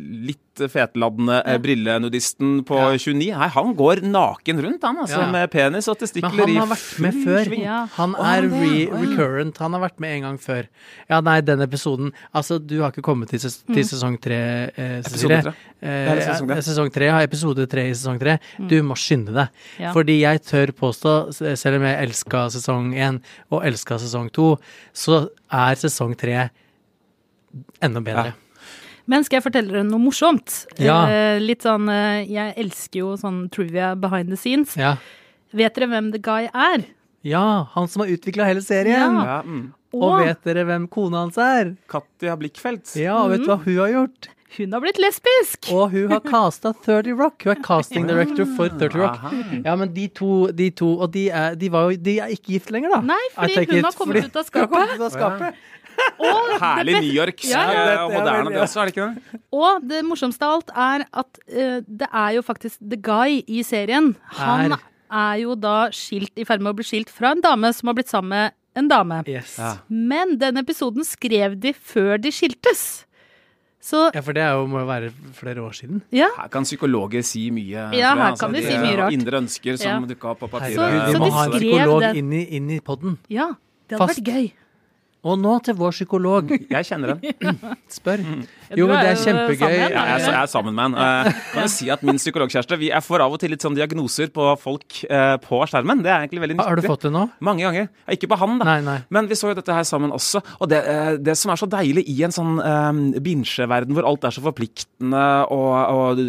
litt 0.62 0.72
fetladende 0.72 1.40
eh, 1.46 1.58
brillenudisten 1.62 2.64
på 2.68 2.78
Ja. 2.80 2.92
29, 2.98 3.32
nei, 3.38 3.48
han 3.56 3.74
går 3.76 4.02
naken 4.06 4.62
rundt, 4.64 4.82
han, 4.88 4.98
altså, 5.04 5.20
Ja. 5.26 5.32
med 5.32 5.52
penis 5.52 5.88
og 5.90 5.98
Men 6.00 6.08
testikler 6.08 6.46
han 6.46 6.50
i 6.50 6.56
har 6.62 6.68
vært 6.68 7.00
med 7.00 7.14
full 7.14 7.26
før. 7.26 7.46
sving. 7.46 7.64
Ja. 7.66 7.80
Han 7.98 8.16
er 8.16 8.24
han 8.24 8.50
re 8.52 8.86
recurrent. 9.02 9.58
Han 9.58 9.74
har 9.74 9.82
vært 9.90 10.00
med 10.00 10.16
en 10.18 10.22
gang 10.30 10.38
før. 10.40 10.68
Ja, 11.10 11.20
nei, 11.22 11.42
den 11.42 11.60
episoden 11.62 12.14
Altså, 12.34 12.60
du 12.66 12.80
har 12.82 12.92
ikke 12.92 13.02
kommet 13.04 13.30
til, 13.30 13.40
ses 13.40 13.64
til 13.68 13.84
sesong 13.84 14.20
tre, 14.22 14.72
eh, 14.78 15.02
Cecilie. 15.02 15.40
Episode 15.40 15.42
tre. 15.44 15.54
Eh, 15.82 16.62
sesong 16.62 16.92
tre. 16.94 17.06
ja. 17.06 17.18
Ja, 17.20 17.26
episode 17.26 17.68
tre 17.68 17.90
i 17.90 17.94
sesong 17.94 18.20
tre. 18.20 18.40
Du 18.68 18.82
må 18.84 18.96
skynde 18.96 19.34
deg. 19.34 19.50
Ja. 19.80 19.92
Fordi 19.94 20.20
jeg 20.22 20.42
tør 20.44 20.68
påstå, 20.72 21.58
selv 21.58 21.76
om 21.76 21.84
jeg 21.84 22.08
elska 22.08 22.46
sesong 22.52 22.94
én 22.96 23.22
og 23.52 23.64
elska 23.64 23.98
sesong 24.00 24.32
to, 24.32 24.58
så 24.94 25.30
er 25.52 25.76
sesong 25.76 26.16
tre 26.18 26.50
enda 27.82 28.00
bedre. 28.00 28.34
Men 29.12 29.26
skal 29.28 29.42
jeg 29.42 29.48
fortelle 29.50 29.74
dere 29.74 29.84
noe 29.88 30.00
morsomt? 30.00 30.62
Ja. 30.80 31.02
Eh, 31.12 31.42
litt 31.44 31.66
sånn 31.68 31.90
eh, 31.92 32.24
Jeg 32.32 32.56
elsker 32.64 33.04
jo 33.04 33.14
sånn 33.20 33.44
trivia 33.52 33.92
behind 34.00 34.32
the 34.32 34.40
scenes. 34.40 34.78
Ja. 34.80 34.96
Vet 35.52 35.76
dere 35.76 35.92
hvem 35.92 36.14
The 36.16 36.24
Guy 36.24 36.48
er? 36.48 36.88
ja, 37.22 37.68
han 37.76 37.88
som 37.88 38.02
har 38.02 38.10
utvikla 38.10 38.48
hele 38.50 38.64
serien. 38.66 39.20
Ja. 39.20 39.26
Ja, 39.28 39.40
mm. 39.46 39.66
Og 39.94 40.22
vet 40.24 40.46
dere 40.48 40.64
hvem 40.66 40.88
kona 40.90 41.26
hans 41.26 41.38
er? 41.38 41.76
Katja 41.92 42.38
Blikkfeldt. 42.40 42.96
Ja, 42.98 43.20
og 43.26 43.34
vet 43.34 43.44
du 43.44 43.52
hva 43.52 43.60
hun 43.62 43.76
har 43.84 43.92
gjort? 43.92 44.32
hun 44.58 44.74
har 44.74 44.82
blitt 44.84 45.00
lesbisk! 45.00 45.70
Og 45.72 45.94
hun 45.94 46.12
har 46.12 46.22
casta 46.26 46.74
30 46.86 47.16
Rock. 47.20 47.46
Hun 47.46 47.54
er 47.54 47.62
casting 47.64 48.08
director 48.10 48.48
for 48.58 48.72
30 48.72 48.98
Rock. 49.00 49.22
Ja, 49.64 49.76
men 49.80 49.94
de 49.96 50.08
to, 50.12 50.50
de 50.56 50.70
to 50.76 50.90
Og 50.98 51.12
de 51.14 51.30
er, 51.30 51.56
de 51.56 51.70
var 51.72 51.88
jo, 51.88 52.00
de 52.10 52.18
er 52.20 52.34
ikke 52.36 52.58
gift 52.58 52.74
lenger, 52.74 52.98
da. 52.98 53.02
Nei, 53.14 53.22
fordi 53.38 53.68
hun 53.72 53.88
har 53.88 53.96
kommet 53.96 54.28
ut 54.28 54.42
av 54.42 54.48
skapet. 54.48 54.96
ut 54.96 55.06
av 55.08 55.14
skapet. 55.16 55.62
Herlig 56.62 56.96
New 57.02 57.12
York. 57.16 57.44
Ja, 57.50 58.08
moderne, 58.12 58.52
det 58.54 58.62
også, 58.62 58.82
er 58.84 58.90
det 58.90 58.96
ikke 58.96 59.08
det? 59.16 59.42
Og 59.56 59.84
det 59.90 60.02
morsomste 60.08 60.46
av 60.48 60.60
alt 60.60 60.72
er 60.76 61.06
at 61.24 61.42
uh, 61.50 61.78
det 61.88 62.08
er 62.12 62.32
jo 62.38 62.44
faktisk 62.46 62.80
The 62.82 63.00
Guy 63.02 63.42
i 63.48 63.64
serien. 63.68 64.14
Han 64.40 64.76
Er. 64.78 64.88
er 65.12 65.38
jo 65.44 65.56
da 65.60 65.90
skilt, 65.96 66.32
i 66.40 66.46
ferd 66.48 66.62
med 66.64 66.74
å 66.74 66.78
bli 66.80 66.88
skilt 66.88 67.10
fra 67.12 67.34
en 67.36 67.42
dame 67.44 67.72
som 67.76 67.90
har 67.92 67.98
blitt 67.98 68.12
sammen 68.12 68.30
med 68.36 68.58
en 68.80 68.88
dame. 68.88 69.22
Yes. 69.28 69.58
Ja. 69.60 69.74
Men 69.90 70.38
den 70.40 70.58
episoden 70.62 71.04
skrev 71.08 71.58
de 71.60 71.74
før 71.76 72.18
de 72.22 72.32
skiltes. 72.32 73.06
Så 73.82 74.12
Ja, 74.14 74.22
for 74.22 74.32
det 74.38 74.44
er 74.46 74.54
jo, 74.54 74.68
må 74.70 74.84
jo 74.84 74.86
være 74.88 75.08
flere 75.34 75.64
år 75.66 75.74
siden. 75.74 76.04
ja. 76.14 76.28
Her 76.38 76.48
kan 76.54 76.64
psykologer 76.64 77.24
si 77.26 77.48
mye. 77.52 77.88
Ja, 77.98 78.14
her 78.14 78.28
altså, 78.30 78.46
kan 78.46 78.54
de 78.54 78.62
si 78.62 78.76
mye 78.78 78.94
rart. 79.00 79.12
Indre 79.18 79.40
ønsker 79.42 79.78
som 79.82 79.90
Ja. 79.90 80.00
dukka 80.14 80.30
opp 80.36 80.40
på 80.46 80.50
papiret. 80.54 80.76
Så, 80.78 80.86
så, 80.86 81.12
så 81.12 81.20
må 81.20 81.26
de 81.26 81.32
ha 81.34 81.44
en 81.46 81.52
psykolog 81.58 82.06
inn 82.22 82.32
i, 82.38 82.44
inn 82.60 82.70
i 82.70 82.80
podden. 82.80 83.18
ja 83.28 83.50
det 83.90 83.98
hadde 84.00 84.08
Fast. 84.08 84.22
vært 84.22 84.30
gøy. 84.38 84.52
Og 85.22 85.38
nå 85.38 85.54
til 85.66 85.78
vår 85.78 85.94
psykolog. 85.94 86.50
Jeg 86.50 86.88
kjenner 86.88 87.16
den. 87.16 87.58
Spør. 87.98 88.24
Jo, 88.78 88.88
men 88.88 89.00
det 89.04 89.10
er 89.12 89.20
kjempegøy. 89.22 89.58
sammen, 89.60 89.80
Ja, 89.82 90.02
er 90.04 90.12
jeg, 90.20 90.26
jeg 90.28 90.38
er 90.42 90.50
sammen 90.52 90.76
med 90.76 90.86
en. 90.86 90.96
Eh, 90.96 91.40
kan 91.54 91.64
jo 91.66 91.72
si 91.72 91.90
at 91.94 92.04
Min 92.08 92.18
psykologkjæreste 92.20 92.78
vi, 92.80 92.90
Jeg 92.92 93.04
får 93.06 93.24
av 93.26 93.34
og 93.36 93.40
til 93.40 93.52
litt 93.54 93.62
sånn 93.62 93.76
diagnoser 93.78 94.32
på 94.34 94.48
folk 94.62 95.04
eh, 95.10 95.38
på 95.44 95.62
skjermen. 95.70 96.02
Det 96.04 96.12
er 96.12 96.24
egentlig 96.26 96.42
veldig 96.46 96.58
nyttig. 96.58 96.68
Har 96.72 96.76
du 96.82 96.88
fått 96.88 97.06
det 97.08 97.12
nå? 97.14 97.30
Mange 97.40 97.64
ganger. 97.68 97.90
Ikke 98.12 98.28
på 98.32 98.38
han, 98.42 98.58
da. 98.60 98.66
Nei, 98.66 98.80
nei. 98.86 98.98
Men 99.10 99.30
vi 99.30 99.38
så 99.40 99.52
jo 99.52 99.58
dette 99.60 99.76
her 99.76 99.84
sammen 99.88 100.12
også. 100.16 100.42
Og 100.60 100.70
det, 100.72 100.82
eh, 100.88 101.12
det 101.22 101.38
som 101.40 101.52
er 101.54 101.62
så 101.62 101.70
deilig 101.70 102.04
i 102.12 102.18
en 102.28 102.36
sånn 102.36 102.58
eh, 102.60 103.20
binsjeverden 103.22 103.94
hvor 103.96 104.08
alt 104.10 104.28
er 104.28 104.36
så 104.36 104.44
forpliktende, 104.44 105.24
og, 105.52 105.72
og 106.18 106.24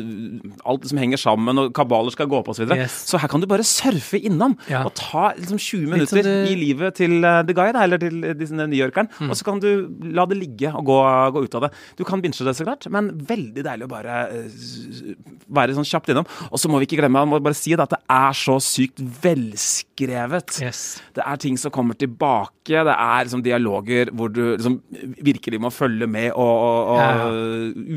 alt 0.68 0.86
som 0.90 1.00
henger 1.00 1.20
sammen, 1.20 1.58
og 1.58 1.72
kabaler 1.74 2.12
skal 2.14 2.28
gå 2.30 2.42
på 2.44 2.52
osv. 2.54 2.62
Så, 2.62 2.68
videre. 2.68 2.84
Yes. 2.86 2.94
så 3.10 3.18
her 3.18 3.26
kan 3.32 3.40
du 3.42 3.48
bare 3.50 3.64
surfe 3.66 4.20
innom 4.22 4.54
Ja. 4.70 4.84
og 4.86 4.92
ta 4.94 5.32
liksom 5.34 5.58
20 5.58 5.88
minutter 5.90 6.22
du- 6.22 6.52
i 6.52 6.54
livet 6.54 6.94
til 7.00 7.16
uh, 7.24 7.40
The 7.42 7.54
Guy, 7.56 7.72
da, 7.74 7.82
eller 7.86 7.98
til 7.98 8.20
uh, 8.22 8.34
disse 8.38 8.54
New 8.54 8.68
tiårkeren, 8.70 9.08
og 9.28 9.34
så 9.38 9.44
kan 9.46 9.58
du 9.62 9.88
la 10.14 10.24
det 10.30 10.38
ligge 10.38 10.70
og 10.74 10.84
gå, 10.86 10.98
gå 11.34 11.42
ut 11.46 11.54
av 11.58 11.66
det. 11.66 11.70
Du 11.98 12.04
kan 12.04 12.22
binche 12.32 12.46
det, 12.46 12.54
så 12.56 12.64
klart, 12.66 12.86
men 12.92 13.10
veldig 13.28 13.64
deilig 13.64 13.86
å 13.86 13.90
bare 13.90 14.16
eh, 14.32 15.12
være 15.52 15.76
sånn 15.76 15.88
kjapt 15.88 16.12
innom. 16.12 16.28
Og 16.50 16.60
så 16.60 16.70
må 16.70 16.80
vi 16.80 16.88
ikke 16.88 17.00
glemme, 17.02 17.24
må 17.28 17.40
bare 17.42 17.56
si 17.56 17.74
det, 17.74 17.84
at 17.84 17.94
det 17.94 18.00
er 18.12 18.36
så 18.36 18.58
sykt 18.62 19.02
velskrevet. 19.22 20.58
Yes. 20.62 20.82
Det 21.14 21.24
er 21.24 21.40
ting 21.42 21.58
som 21.60 21.72
kommer 21.74 21.98
tilbake. 21.98 22.82
Det 22.82 22.94
er 22.94 23.26
liksom 23.26 23.42
dialoger 23.42 24.12
hvor 24.14 24.30
du 24.32 24.54
liksom 24.54 24.78
virkelig 25.22 25.60
må 25.62 25.70
følge 25.74 26.06
med, 26.06 26.30
og, 26.32 26.52
og, 26.52 26.92
og, 26.92 27.00
Ja, 27.02 27.28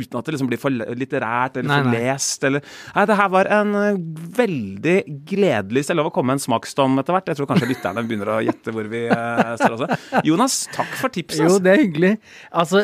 uten 0.01 0.19
at 0.19 0.25
det 0.25 0.35
liksom 0.35 0.49
blir 0.49 0.59
for 0.61 0.73
litterært 0.73 1.59
eller 1.59 1.69
Nei, 1.69 1.77
for 1.79 1.91
nei. 1.91 1.99
lest. 2.01 2.47
Eller. 2.47 2.65
Nei, 2.95 3.05
det 3.11 3.19
her 3.19 3.31
var 3.33 3.49
en 3.59 3.75
eh, 3.79 3.99
veldig 4.35 4.95
gledelig 5.29 5.83
Hvis 5.83 5.91
det 5.91 5.95
er 5.95 5.99
lov 5.99 6.09
å 6.09 6.13
komme 6.15 6.33
med 6.33 6.39
en 6.39 6.45
smaksdom 6.47 6.99
etter 7.01 7.15
hvert. 7.15 7.29
Jeg 7.29 7.39
tror 7.39 7.49
kanskje 7.51 7.69
lytterne 7.69 8.03
begynner 8.07 8.33
å 8.35 8.39
gjette 8.45 8.73
hvor 8.75 8.89
vi 8.91 9.05
eh, 9.13 9.53
står 9.61 9.77
også. 9.77 10.21
Jonas, 10.27 10.57
takk 10.73 10.97
for 10.97 11.13
tipset. 11.13 11.43
Jo, 11.43 11.51
altså. 11.51 11.63
det 11.65 11.73
er 11.73 11.83
hyggelig. 11.83 12.13
Altså, 12.55 12.81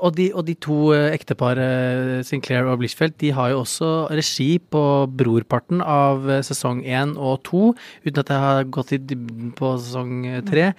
og, 0.00 0.10
de, 0.18 0.28
og 0.34 0.46
de 0.48 0.56
to 0.68 0.78
eh, 0.92 1.12
ekteparet 1.16 2.26
Sinclair 2.28 2.68
og 2.68 2.78
Blishfeld, 2.82 3.16
de 3.22 3.30
har 3.36 3.50
jo 3.52 3.62
også 3.62 3.90
regi 4.12 4.58
på 4.60 4.82
brorparten 5.16 5.80
av 5.80 6.28
eh, 6.30 6.42
sesong 6.44 6.82
én 6.84 7.16
og 7.16 7.42
to, 7.48 7.72
uten 8.04 8.20
at 8.24 8.32
jeg 8.34 8.42
har 8.44 8.64
gått 8.74 8.92
i 8.96 9.00
dybden 9.00 9.52
på 9.56 9.74
sesong 9.80 10.26
eh, 10.28 10.40
tre. 10.46 10.72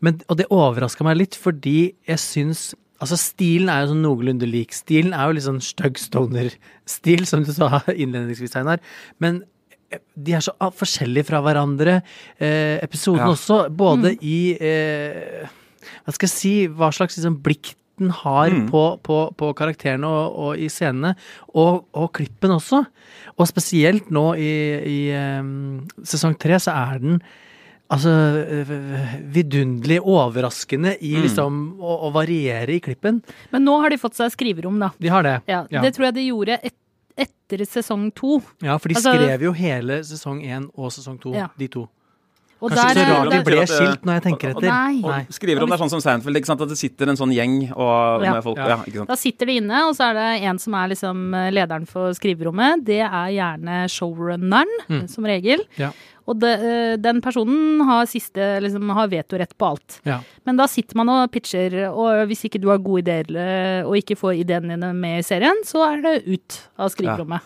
Men, 0.00 0.18
og 0.28 0.40
det 0.40 0.48
overraska 0.50 1.06
meg 1.06 1.20
litt, 1.22 1.38
fordi 1.38 1.92
jeg 2.08 2.18
syns 2.22 2.70
Altså, 3.02 3.16
stilen 3.18 3.66
er 3.66 3.80
jo 3.82 3.88
sånn 3.90 4.04
noenlunde 4.04 4.46
lik. 4.46 4.70
Stilen 4.70 5.10
er 5.10 5.26
jo 5.26 5.32
litt 5.34 5.42
sånn 5.42 5.56
stygg 5.58 5.96
stoner-stil, 5.98 7.24
som 7.26 7.42
du 7.42 7.50
sa 7.50 7.80
innledningsvis, 7.90 8.54
Einar. 8.60 8.78
Men 9.18 9.40
eh, 9.90 9.98
de 10.14 10.36
er 10.38 10.44
så 10.46 10.54
forskjellige 10.78 11.26
fra 11.32 11.40
hverandre. 11.42 11.96
Eh, 12.38 12.76
episoden 12.78 13.24
Ja. 13.24 13.32
også, 13.34 13.64
både 13.74 14.14
i 14.22 14.54
eh, 14.54 15.50
Hva 16.06 16.14
skal 16.14 16.28
jeg 16.28 16.36
si, 16.36 16.52
hva 16.70 16.92
slags 16.94 17.18
liksom, 17.18 17.40
blikk 17.42 17.72
den 17.98 18.10
har 18.10 18.50
Mm. 18.50 18.68
på, 18.70 18.98
på, 19.02 19.18
på 19.36 19.52
karakterene 19.54 20.06
og, 20.06 20.36
og 20.38 20.56
i 20.58 20.68
scenene, 20.68 21.14
og, 21.54 21.84
og 21.94 22.12
klippen 22.12 22.50
også. 22.50 22.84
Og 23.38 23.46
spesielt 23.48 24.10
nå 24.10 24.34
i, 24.34 24.52
i 24.86 24.98
um, 25.40 25.86
sesong 26.02 26.38
tre 26.38 26.58
så 26.58 26.70
er 26.72 26.98
den 26.98 27.22
Altså 27.92 28.08
øh, 28.08 28.70
vidunderlig 29.34 29.98
overraskende 30.00 30.94
i 31.04 31.10
Mm. 31.16 31.22
liksom 31.26 31.56
å, 31.78 31.96
å 32.08 32.12
variere 32.14 32.72
i 32.72 32.80
klippen. 32.80 33.18
Men 33.52 33.64
nå 33.66 33.74
har 33.82 33.90
de 33.92 33.98
fått 34.00 34.16
seg 34.16 34.30
skriverom, 34.32 34.78
da. 34.80 34.88
De 34.98 35.08
har 35.12 35.22
det. 35.22 35.34
Ja, 35.46 35.66
Ja. 35.70 35.82
Det 35.82 35.92
tror 35.94 36.06
jeg 36.08 36.14
de 36.14 36.24
gjorde 36.30 36.56
et, 36.64 36.74
etter 37.18 37.66
sesong 37.68 38.10
to. 38.16 38.40
Ja, 38.62 38.78
for 38.78 38.88
de 38.88 38.94
Altså- 38.96 39.12
skrev 39.12 39.42
jo 39.44 39.52
hele 39.52 40.00
sesong 40.08 40.40
én 40.40 40.70
og 40.74 40.88
sesong 40.90 41.20
to, 41.20 41.34
Ja. 41.34 41.48
de 41.58 41.68
to. 41.68 41.88
Og 42.62 42.70
Kanskje 42.70 42.92
ikke 42.94 43.02
så 43.02 43.14
rart 43.18 43.24
de 43.30 43.36
der, 43.36 43.42
ble 43.48 43.56
det- 43.58 43.68
skilt 43.72 44.04
når 44.06 44.14
jeg 44.14 44.22
tenker 44.22 44.50
etter. 44.52 44.68
Nei. 44.70 45.00
Og 45.02 45.32
skriver 45.34 45.62
om 45.64 45.68
det 45.72 45.74
er 45.74 45.82
sånn 45.82 45.90
som 45.90 46.00
Seinfeld, 46.04 46.36
ikke 46.38 46.46
sant? 46.46 46.60
at 46.62 46.68
det 46.70 46.78
sitter 46.78 47.08
en 47.10 47.16
sånn 47.18 47.32
gjeng 47.34 47.56
og, 47.74 48.22
Ja. 48.22 48.32
med 48.36 48.42
folk. 48.44 48.56
Ja. 48.56 48.68
Ja, 48.68 48.76
ikke 48.86 48.98
sant? 49.02 49.08
Da 49.08 49.16
sitter 49.18 49.46
de 49.46 49.56
inne, 49.58 49.80
og 49.88 49.96
så 49.98 50.10
er 50.10 50.14
det 50.14 50.42
en 50.46 50.58
som 50.62 50.74
er 50.78 50.88
liksom 50.94 51.32
lederen 51.52 51.86
for 51.88 52.12
skriverommet. 52.14 52.84
Det 52.84 53.00
er 53.02 53.28
gjerne 53.34 53.88
showrunneren, 53.90 54.70
Mm. 54.88 55.08
som 55.10 55.24
regel. 55.24 55.58
Ja. 55.76 55.90
Og 56.28 56.38
det, 56.38 56.60
eh, 56.62 56.96
den 57.02 57.20
personen 57.20 57.84
har 57.84 58.06
siste, 58.06 58.60
liksom, 58.62 58.88
har 58.94 59.08
vetorett 59.08 59.58
på 59.58 59.66
alt. 59.72 60.00
Ja. 60.06 60.20
Men 60.46 60.56
da 60.56 60.66
sitter 60.66 60.94
man 60.94 61.08
og 61.08 61.32
pitcher, 61.32 61.90
og 61.90 62.28
hvis 62.28 62.44
ikke 62.48 62.60
du 62.60 62.68
har 62.68 62.78
gode 62.78 63.02
ideer 63.02 63.26
eh, 63.36 63.82
og 63.84 63.94
ikke 63.96 64.16
får 64.16 64.38
ideene 64.44 64.68
dine 64.78 64.94
med 64.94 65.18
i 65.18 65.22
serien, 65.22 65.64
så 65.64 65.82
er 65.98 66.00
det 66.00 66.28
ut 66.28 66.60
av 66.78 66.90
skriverommet. 66.90 67.40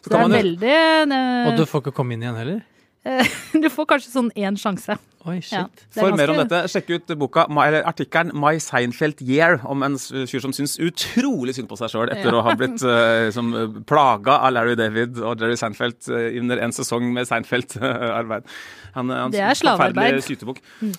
Så 0.00 0.08
Så 0.08 0.10
det 0.10 0.18
er 0.18 0.42
veldig 0.42 1.12
eh, 1.12 1.48
Og 1.52 1.56
du 1.58 1.64
får 1.66 1.82
ikke 1.82 1.92
komme 1.94 2.12
inn 2.14 2.22
igjen 2.22 2.36
heller? 2.36 2.62
Du 3.62 3.68
får 3.72 3.88
kanskje 3.90 4.12
sånn 4.12 4.30
én 4.38 4.56
sjanse. 4.58 4.96
Oi, 5.22 5.36
Ja, 5.38 5.64
shit. 5.66 5.82
er 5.94 6.00
For 6.00 6.16
mer 6.18 6.32
om 6.32 6.38
dette, 6.40 6.60
sjekk 6.70 6.88
ut 6.96 7.12
boka, 7.18 7.44
eller 7.46 7.84
artikkelen 7.86 8.32
'My 8.34 8.58
Seinfeld 8.58 9.22
Year' 9.22 9.60
om 9.70 9.82
en 9.86 9.94
fyr 9.98 10.42
som 10.42 10.54
syns 10.54 10.78
utrolig 10.82 11.54
synd 11.54 11.68
på 11.70 11.78
seg 11.78 11.92
sjøl 11.94 12.10
etter 12.10 12.34
å 12.34 12.42
ha 12.42 12.54
blitt 12.58 12.82
uh, 12.82 13.30
eh, 13.30 13.78
plaga 13.86 14.40
av 14.42 14.54
Larry 14.54 14.74
David 14.78 15.18
og 15.22 15.38
Jerry 15.38 15.58
Seinfeld 15.58 16.10
eh, 16.10 16.38
under 16.40 16.58
en 16.58 16.74
sesong 16.74 17.12
med 17.14 17.30
Seinfeld-arbeid. 17.30 18.50
Han, 18.94 19.10
han, 19.10 19.30
Det 19.34 19.40
er 19.40 19.54
slavearbeid. 19.54 20.22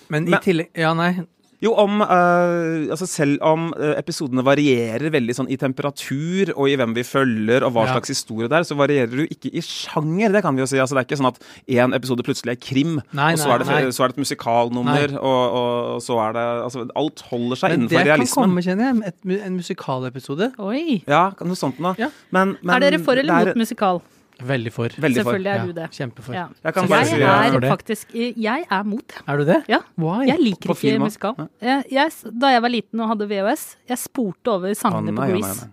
Men 0.08 0.28
i 0.28 0.40
tillegg 0.42 0.72
Ja, 0.74 0.94
nei. 0.96 1.26
Jo, 1.64 1.72
om 1.80 2.02
uh, 2.04 2.84
Altså 2.92 3.06
selv 3.08 3.38
om 3.46 3.70
eh, 3.78 3.94
episodene 4.00 4.42
varierer 4.44 5.08
veldig 5.14 5.34
sånn 5.38 5.48
i 5.50 5.56
temperatur 5.60 6.52
og 6.54 6.68
i 6.68 6.74
hvem 6.76 6.92
vi 6.96 7.04
følger 7.08 7.64
og 7.64 7.72
hva 7.74 7.86
Ja. 7.86 7.94
slags 7.94 8.12
historie 8.12 8.48
det 8.52 8.58
er, 8.60 8.66
så 8.68 8.76
varierer 8.76 9.10
du 9.10 9.24
ikke 9.24 9.48
i 9.50 9.62
sjanger. 9.64 10.32
Det 10.34 10.42
kan 10.44 10.54
vi 10.56 10.62
jo 10.64 10.68
si. 10.68 10.76
Altså 10.82 10.94
Det 10.98 11.02
er 11.04 11.08
ikke 11.08 11.20
sånn 11.22 11.30
at 11.32 11.40
én 11.80 11.96
episode 11.96 12.24
plutselig 12.26 12.54
er 12.56 12.60
krim, 12.60 12.98
Nei, 13.16 13.32
og 13.34 13.40
så 13.40 13.48
nei, 13.48 13.54
er, 13.54 13.64
det, 13.64 13.68
nei. 13.72 13.92
så 13.96 14.04
er 14.04 14.12
det 14.12 14.16
et 14.18 14.22
musikalnummer, 14.26 15.16
og, 15.18 15.42
og, 15.58 15.90
og 15.96 16.02
så 16.04 16.18
er 16.28 16.36
det 16.36 16.44
Altså 16.64 16.86
alt 17.00 17.24
holder 17.30 17.60
seg 17.62 17.70
Men 17.70 17.80
innenfor 17.80 18.04
det 18.04 18.18
kan 18.18 18.32
komme, 18.36 18.64
kjenner 18.66 18.90
jeg. 18.90 19.12
Et, 19.14 19.38
en 19.48 19.56
musikalepisode. 19.60 20.50
Oi. 20.58 21.00
Ja, 21.08 21.24
noe 21.44 21.58
sånt 21.58 21.80
noe. 21.82 21.94
Ja. 22.00 22.10
Men, 22.34 22.56
men 22.62 22.76
er 22.76 22.90
dere 22.90 23.00
for 23.04 23.16
eller 23.20 23.34
er- 23.40 23.52
mot 23.54 23.62
musikal? 23.64 24.02
Veldig 24.42 24.72
for. 24.74 24.88
Veldig 24.98 25.22
for. 25.22 25.30
Selvfølgelig 25.36 25.52
er 25.52 25.66
du 25.66 25.72
det. 25.76 25.86
Kjempefor. 25.94 26.34
Ja. 26.34 26.46
Jeg 26.64 26.74
jeg 26.90 27.54
er 27.54 27.60
det. 27.60 27.70
faktisk 27.70 28.14
Jeg 28.14 28.66
er 28.70 28.82
mot 28.82 29.06
det. 29.06 29.22
Er 29.28 29.36
du 29.38 29.44
det? 29.44 29.60
Ja. 29.70 29.78
Why? 29.96 30.26
Jeg 30.26 30.38
liker 30.40 30.72
På 30.72 30.76
ikke 30.80 30.98
musikal. 30.98 31.34
Ja. 31.38 31.46
Jeg, 31.62 31.84
jeg, 31.90 32.34
da 32.42 32.50
jeg 32.54 32.62
var 32.62 32.68
liten 32.74 33.00
og 33.00 33.08
hadde 33.12 33.28
VHS, 33.30 33.64
jeg 33.88 33.98
spurte 33.98 34.50
over 34.56 34.74
sangene 34.74 35.12
nei, 35.14 35.30
på 35.30 35.38
Grease. 35.38 35.68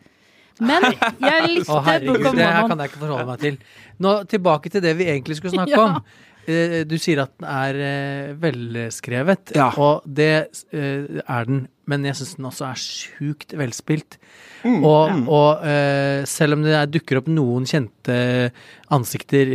Men 0.61 0.83
jeg 0.85 1.47
likte 1.49 1.71
Å, 1.71 1.79
Book 1.79 1.87
herregud, 1.87 2.25
of 2.27 2.35
det 2.37 2.45
her 2.45 2.67
kan 2.69 2.83
jeg 2.83 2.91
ikke 2.91 2.99
forholde 3.01 3.25
meg 3.31 3.39
til. 3.41 3.57
Nå 4.05 4.11
tilbake 4.29 4.69
til 4.69 4.83
det 4.85 4.93
vi 4.99 5.07
egentlig 5.09 5.39
skulle 5.39 5.55
snakke 5.57 5.73
Ja. 5.79 5.87
om. 5.87 6.03
Eh, 6.47 6.83
Du 6.89 6.97
sier 6.97 7.21
at 7.21 7.31
den 7.39 7.47
er 7.47 7.75
eh, 7.75 8.33
velskrevet, 8.41 9.51
Ja. 9.55 9.69
og 9.77 10.01
det 10.05 10.47
eh, 10.73 11.21
er 11.27 11.45
den. 11.45 11.67
Men 11.87 12.03
jeg 12.05 12.15
syns 12.15 12.35
den 12.37 12.45
også 12.47 12.65
er 12.69 12.79
sjukt 12.79 13.53
velspilt. 13.57 14.17
Mm, 14.63 14.83
Og, 14.85 15.27
og 15.27 15.63
eh, 15.65 16.23
selv 16.25 16.53
om 16.53 16.63
det 16.63 16.73
er, 16.77 16.85
dukker 16.87 17.17
opp 17.19 17.27
noen 17.27 17.65
kjente 17.65 18.51
ansikter 18.93 19.49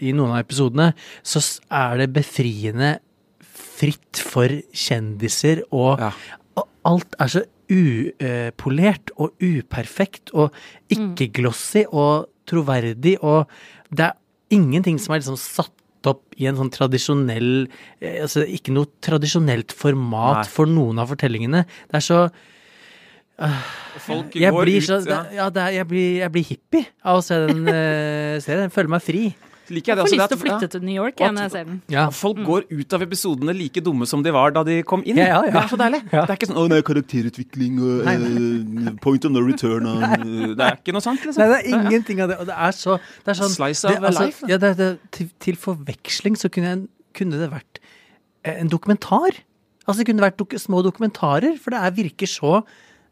i 0.00 0.12
noen 0.16 0.30
av 0.32 0.44
episodene, 0.44 0.92
så 1.22 1.42
er 1.70 1.98
det 2.04 2.12
befriende 2.14 2.98
fritt 3.42 4.16
for 4.22 4.48
kjendiser, 4.72 5.62
og, 5.72 5.98
Ja. 6.00 6.12
og 6.56 6.68
alt 6.86 7.14
er 7.20 7.26
så 7.32 7.42
upolert 7.74 9.10
og 9.18 9.34
uperfekt 9.42 10.32
og 10.34 10.54
ikke 10.92 11.30
glossy 11.40 11.84
og 11.90 12.28
troverdig, 12.48 13.16
og 13.24 13.48
det 13.90 14.10
er 14.10 14.18
ingenting 14.54 14.98
som 15.00 15.14
er 15.14 15.22
liksom 15.22 15.38
satt 15.40 15.72
opp 16.10 16.36
i 16.40 16.48
en 16.50 16.58
sånn 16.58 16.72
tradisjonell 16.74 17.52
eh, 18.00 18.20
Altså 18.24 18.44
ikke 18.46 18.74
noe 18.74 18.90
tradisjonelt 19.04 19.74
format 19.76 20.42
Nei. 20.42 20.50
for 20.50 20.70
noen 20.70 21.00
av 21.02 21.12
fortellingene. 21.12 21.64
Det 21.90 22.00
er 22.00 22.06
så 22.06 22.26
Folk 24.04 24.36
Jeg 24.38 24.54
går 24.54 24.68
blir 24.68 24.78
ut 24.78 24.86
så 24.86 25.00
ja. 25.08 25.24
Ja, 25.34 25.48
er, 25.50 25.72
jeg, 25.80 25.88
blir, 25.90 26.10
jeg 26.20 26.30
blir 26.36 26.44
hippie 26.46 26.86
av 27.02 27.18
å 27.18 27.24
se 27.24 27.38
den 27.48 27.64
uh, 27.66 28.38
serien. 28.44 28.68
Jeg 28.68 28.74
føler 28.76 28.92
meg 28.94 29.02
fri. 29.02 29.24
Liker 29.72 29.92
jeg 29.92 29.96
det 29.96 30.04
Jeg 30.04 30.04
får 30.04 30.04
også, 30.04 30.16
lyst 30.18 30.32
til 30.32 30.36
å 30.36 30.42
flytte 30.42 30.68
til 30.74 30.82
New 30.84 30.96
York 30.96 31.20
jeg, 31.22 31.32
når 31.32 31.46
jeg 31.46 31.52
ser 31.54 31.64
den. 31.68 31.78
Ja. 31.92 32.04
Folk 32.12 32.40
går 32.44 32.66
ut 32.68 32.96
av 32.96 33.04
episodene 33.06 33.54
like 33.56 33.82
dumme 33.84 34.08
som 34.08 34.24
de 34.24 34.32
var 34.34 34.52
da 34.52 34.64
de 34.66 34.76
kom 34.84 35.04
inn. 35.08 35.20
Ja, 35.20 35.28
ja, 35.30 35.38
ja. 35.46 35.52
Det 35.54 35.60
er 35.62 35.70
så 35.72 35.78
deilig. 35.80 36.00
Ja. 36.10 36.24
Det 36.24 36.34
er 36.34 36.38
ikke 36.40 36.48
sånn 36.50 36.60
'Å, 36.60 36.66
nei, 36.72 36.80
karakterutvikling 36.90 37.80
og 37.80 38.04
Nei, 38.08 38.16
eh, 38.20 38.90
point 39.00 39.24
of 39.24 39.32
no 39.32 39.44
return' 39.44 39.88
og 39.88 40.04
Det 40.58 40.66
er 40.68 40.76
ikke 40.76 40.96
noe 40.96 41.04
sant, 41.04 41.24
liksom. 41.24 41.40
Nei, 41.40 41.48
det 41.48 41.58
er 41.62 41.80
ingenting 41.80 42.20
av 42.20 42.32
det. 42.32 42.38
Og 42.42 42.50
det 42.50 42.58
er 42.68 42.76
så 42.76 42.98
det 43.00 43.32
er 43.32 43.40
sånn, 43.40 43.54
Slice 43.56 43.88
det, 43.88 44.02
altså, 44.02 44.28
life. 44.28 44.50
Ja, 44.50 44.60
det, 44.60 44.76
det, 44.80 44.90
til, 45.16 45.30
til 45.40 45.56
forveksling 45.56 46.36
så 46.36 46.52
kunne, 46.52 46.74
jeg, 46.74 46.86
kunne 47.16 47.40
det 47.40 47.50
vært 47.52 47.80
eh, 48.44 48.58
en 48.58 48.68
dokumentar. 48.68 49.40
Altså 49.84 50.00
det 50.00 50.08
kunne 50.12 50.24
vært 50.24 50.40
dok 50.40 50.56
små 50.60 50.82
dokumentarer, 50.84 51.56
for 51.60 51.72
det 51.72 51.80
er, 51.80 51.96
virker 51.96 52.28
så 52.28 52.60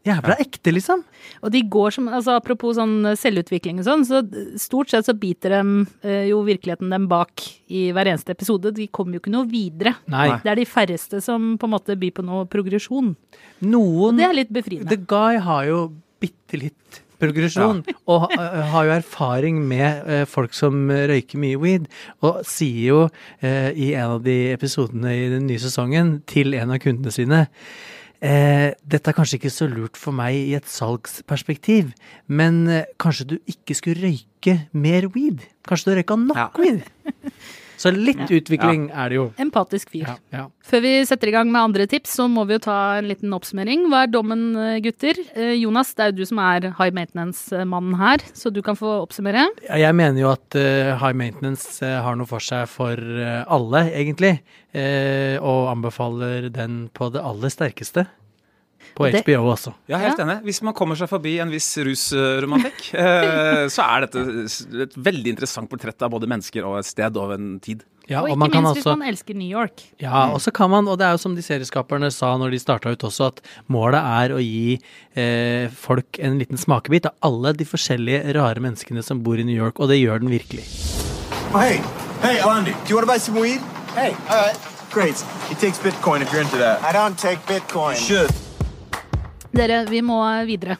jævla 0.07 0.35
ekte, 0.41 0.73
liksom. 0.73 1.03
Og 1.43 1.53
de 1.53 1.61
går 1.71 1.95
som, 1.95 2.09
altså 2.11 2.35
Apropos 2.37 2.75
sånn 2.77 3.13
selvutvikling 3.19 3.79
og 3.81 3.87
sånn, 3.87 4.05
så 4.07 4.21
stort 4.59 4.91
sett 4.91 5.07
så 5.07 5.15
biter 5.17 5.57
dem 5.57 5.75
eh, 6.03 6.27
jo 6.29 6.41
virkeligheten 6.47 6.91
dem 6.93 7.07
bak 7.11 7.45
i 7.71 7.85
hver 7.95 8.11
eneste 8.11 8.35
episode. 8.35 8.73
De 8.75 8.89
kommer 8.91 9.17
jo 9.17 9.23
ikke 9.23 9.35
noe 9.35 9.47
videre. 9.49 9.95
Nei. 10.11 10.29
Det 10.43 10.51
er 10.51 10.59
de 10.59 10.67
færreste 10.67 11.21
som 11.23 11.53
på 11.59 11.69
en 11.69 11.75
måte 11.75 11.97
byr 11.99 12.17
på 12.19 12.25
noe 12.27 12.47
progresjon. 12.51 13.13
Noen 13.63 14.19
Det 14.19 14.27
er 14.27 14.37
litt 14.41 14.53
befriende. 14.53 14.91
The 14.91 14.99
Guy 14.99 15.39
har 15.45 15.69
jo 15.69 15.79
bitte 16.23 16.59
litt 16.59 16.99
progresjon, 17.23 17.79
og 18.11 18.25
uh, 18.33 18.57
har 18.73 18.87
jo 18.89 18.93
erfaring 18.97 19.61
med 19.63 20.27
folk 20.27 20.51
som 20.57 20.89
røyker 20.91 21.39
mye 21.39 21.59
weed, 21.61 21.85
og 22.25 22.41
sier 22.47 22.81
jo 22.83 22.97
i 23.39 23.93
en 23.93 24.17
av 24.17 24.25
de 24.25 24.35
episodene 24.51 25.13
i 25.15 25.29
den 25.31 25.47
nye 25.47 25.61
sesongen 25.61 26.17
til 26.27 26.51
en 26.57 26.73
av 26.75 26.81
kundene 26.83 27.15
sine 27.15 27.45
eh, 28.23 28.71
dette 28.87 29.11
er 29.11 29.17
kanskje 29.17 29.37
ikke 29.41 29.51
så 29.53 29.67
lurt 29.69 29.99
for 29.99 30.15
meg 30.15 30.37
i 30.39 30.55
et 30.57 30.67
salgsperspektiv, 30.69 31.91
men 32.31 32.63
eh, 32.71 32.85
kanskje 33.01 33.27
du 33.33 33.35
ikke 33.51 33.75
skulle 33.77 33.99
røyke 34.03 34.55
mer 34.73 35.09
weed? 35.13 35.43
Kanskje 35.67 35.91
du 35.91 35.97
røyka 35.99 36.17
nok 36.19 36.39
Ja. 36.39 36.47
weed? 36.57 36.83
Så 37.83 37.91
litt 37.91 38.21
utvikling 38.31 38.85
er 38.95 39.11
det 39.11 39.17
jo. 39.19 39.25
Empatisk 39.43 39.89
fyr. 39.91 40.05
Ja, 40.07 40.15
ja. 40.31 40.43
Før 40.63 40.83
vi 40.85 40.93
setter 41.09 41.27
i 41.27 41.33
gang 41.35 41.49
med 41.51 41.59
andre 41.61 41.87
tips, 41.91 42.13
så 42.21 42.29
må 42.31 42.45
vi 42.47 42.55
jo 42.55 42.63
ta 42.63 42.77
en 43.01 43.09
liten 43.11 43.33
oppsummering. 43.35 43.85
Hva 43.91 44.05
er 44.05 44.11
dommen, 44.13 44.45
eh, 44.55 44.79
gutter? 44.85 45.19
Eh, 45.35 45.53
Jonas, 45.59 45.91
det 45.97 46.05
er 46.05 46.13
jo 46.13 46.17
du 46.21 46.25
som 46.29 46.39
er 46.39 46.69
high 46.79 46.93
maintenance-mannen 46.95 47.97
her, 47.99 48.23
så 48.33 48.51
du 48.55 48.61
kan 48.65 48.79
få 48.79 48.95
oppsummere. 49.03 49.49
Ja, 49.67 49.75
Jeg 49.83 49.95
mener 49.99 50.21
jo 50.23 50.31
at 50.31 50.55
eh, 50.55 50.95
high 51.01 51.13
maintenance 51.13 51.81
eh, 51.83 51.99
har 52.01 52.15
noe 52.15 52.29
for 52.29 52.39
seg 52.39 52.67
for 52.71 52.95
eh, 52.95 53.43
alle, 53.51 53.83
egentlig. 53.91 54.39
eh, 54.73 55.37
og 55.43 55.67
anbefaler 55.75 56.47
den 56.53 56.87
på 56.93 57.11
det 57.13 57.21
aller 57.21 57.51
sterkeste. 57.53 58.07
På 58.95 59.05
Og 59.07 59.11
det- 59.11 59.23
HBO 59.25 59.49
også. 59.53 59.73
Ja, 59.89 59.97
helt 59.97 60.19
enig. 60.19 60.41
Hvis 60.43 60.61
man 60.61 60.73
kommer 60.77 60.95
seg 60.99 61.09
forbi 61.09 61.37
en 61.41 61.49
viss 61.53 61.71
rusromantikk, 61.77 62.93
eh, 63.03 63.65
så 63.73 63.85
er 63.87 64.05
dette 64.07 64.23
et 64.87 64.95
veldig 64.97 65.33
interessant 65.35 65.69
portrett 65.71 66.01
av 66.05 66.11
både 66.13 66.29
mennesker 66.29 66.65
og 66.67 66.79
et 66.81 66.85
sted 66.89 67.17
og 67.17 67.33
en 67.37 67.59
tid. 67.63 67.83
Ja, 68.09 68.19
og 68.19 68.25
og 68.25 68.29
ikke 68.33 68.39
man 68.41 68.51
kan 68.51 68.63
minst 68.65 68.75
hvis 68.75 68.83
altså 68.85 68.97
man 68.99 69.07
elsker 69.07 69.35
New 69.39 69.47
York. 69.47 69.81
Ja, 70.03 70.25
og 70.33 70.41
så 70.43 70.51
kan 70.51 70.69
man, 70.69 70.87
og 70.91 70.97
det 70.99 71.05
er 71.07 71.13
jo 71.15 71.21
som 71.23 71.35
de 71.37 71.41
serieskaperne 71.45 72.09
sa 72.11 72.33
når 72.37 72.51
de 72.51 72.59
starta 72.59 72.91
ut 72.91 73.05
også, 73.07 73.29
at 73.31 73.39
målet 73.71 74.03
er 74.03 74.33
å 74.35 74.41
gi 74.43 74.75
eh, 75.15 75.69
folk 75.71 76.19
en 76.19 76.35
liten 76.41 76.59
smakebit 76.59 77.07
av 77.07 77.15
alle 77.23 77.53
de 77.55 77.63
forskjellige 77.63 78.35
rare 78.35 78.59
menneskene 78.59 79.01
som 79.07 79.23
bor 79.23 79.39
i 79.39 79.45
New 79.47 79.55
York, 79.55 79.79
og 79.79 79.87
det 79.87 80.01
gjør 80.01 80.19
den 80.25 80.33
virkelig. 80.35 80.65
Oh, 81.53 81.59
hey, 81.61 81.79
hey, 82.21 82.39
Andy, 82.43 82.73
do 82.83 82.89
you 82.91 82.95
want 82.97 83.07
to 83.07 83.11
buy 83.13 83.17
some 83.17 83.39
weed? 83.39 83.61
Hey, 83.95 84.11
all 84.27 84.41
right. 84.41 84.57
Great. 84.91 85.15
He 85.47 85.55
takes 85.55 85.79
Bitcoin 85.79 86.21
if 86.21 86.31
you're 86.33 86.41
into 86.41 86.57
that. 86.57 86.83
I 86.83 86.91
don't 86.91 87.17
take 87.17 87.39
Bitcoin. 87.47 87.95
Should. 87.95 88.31
Dere, 89.53 89.83
vi 89.85 90.01
må 90.01 90.17
videre. 90.47 90.79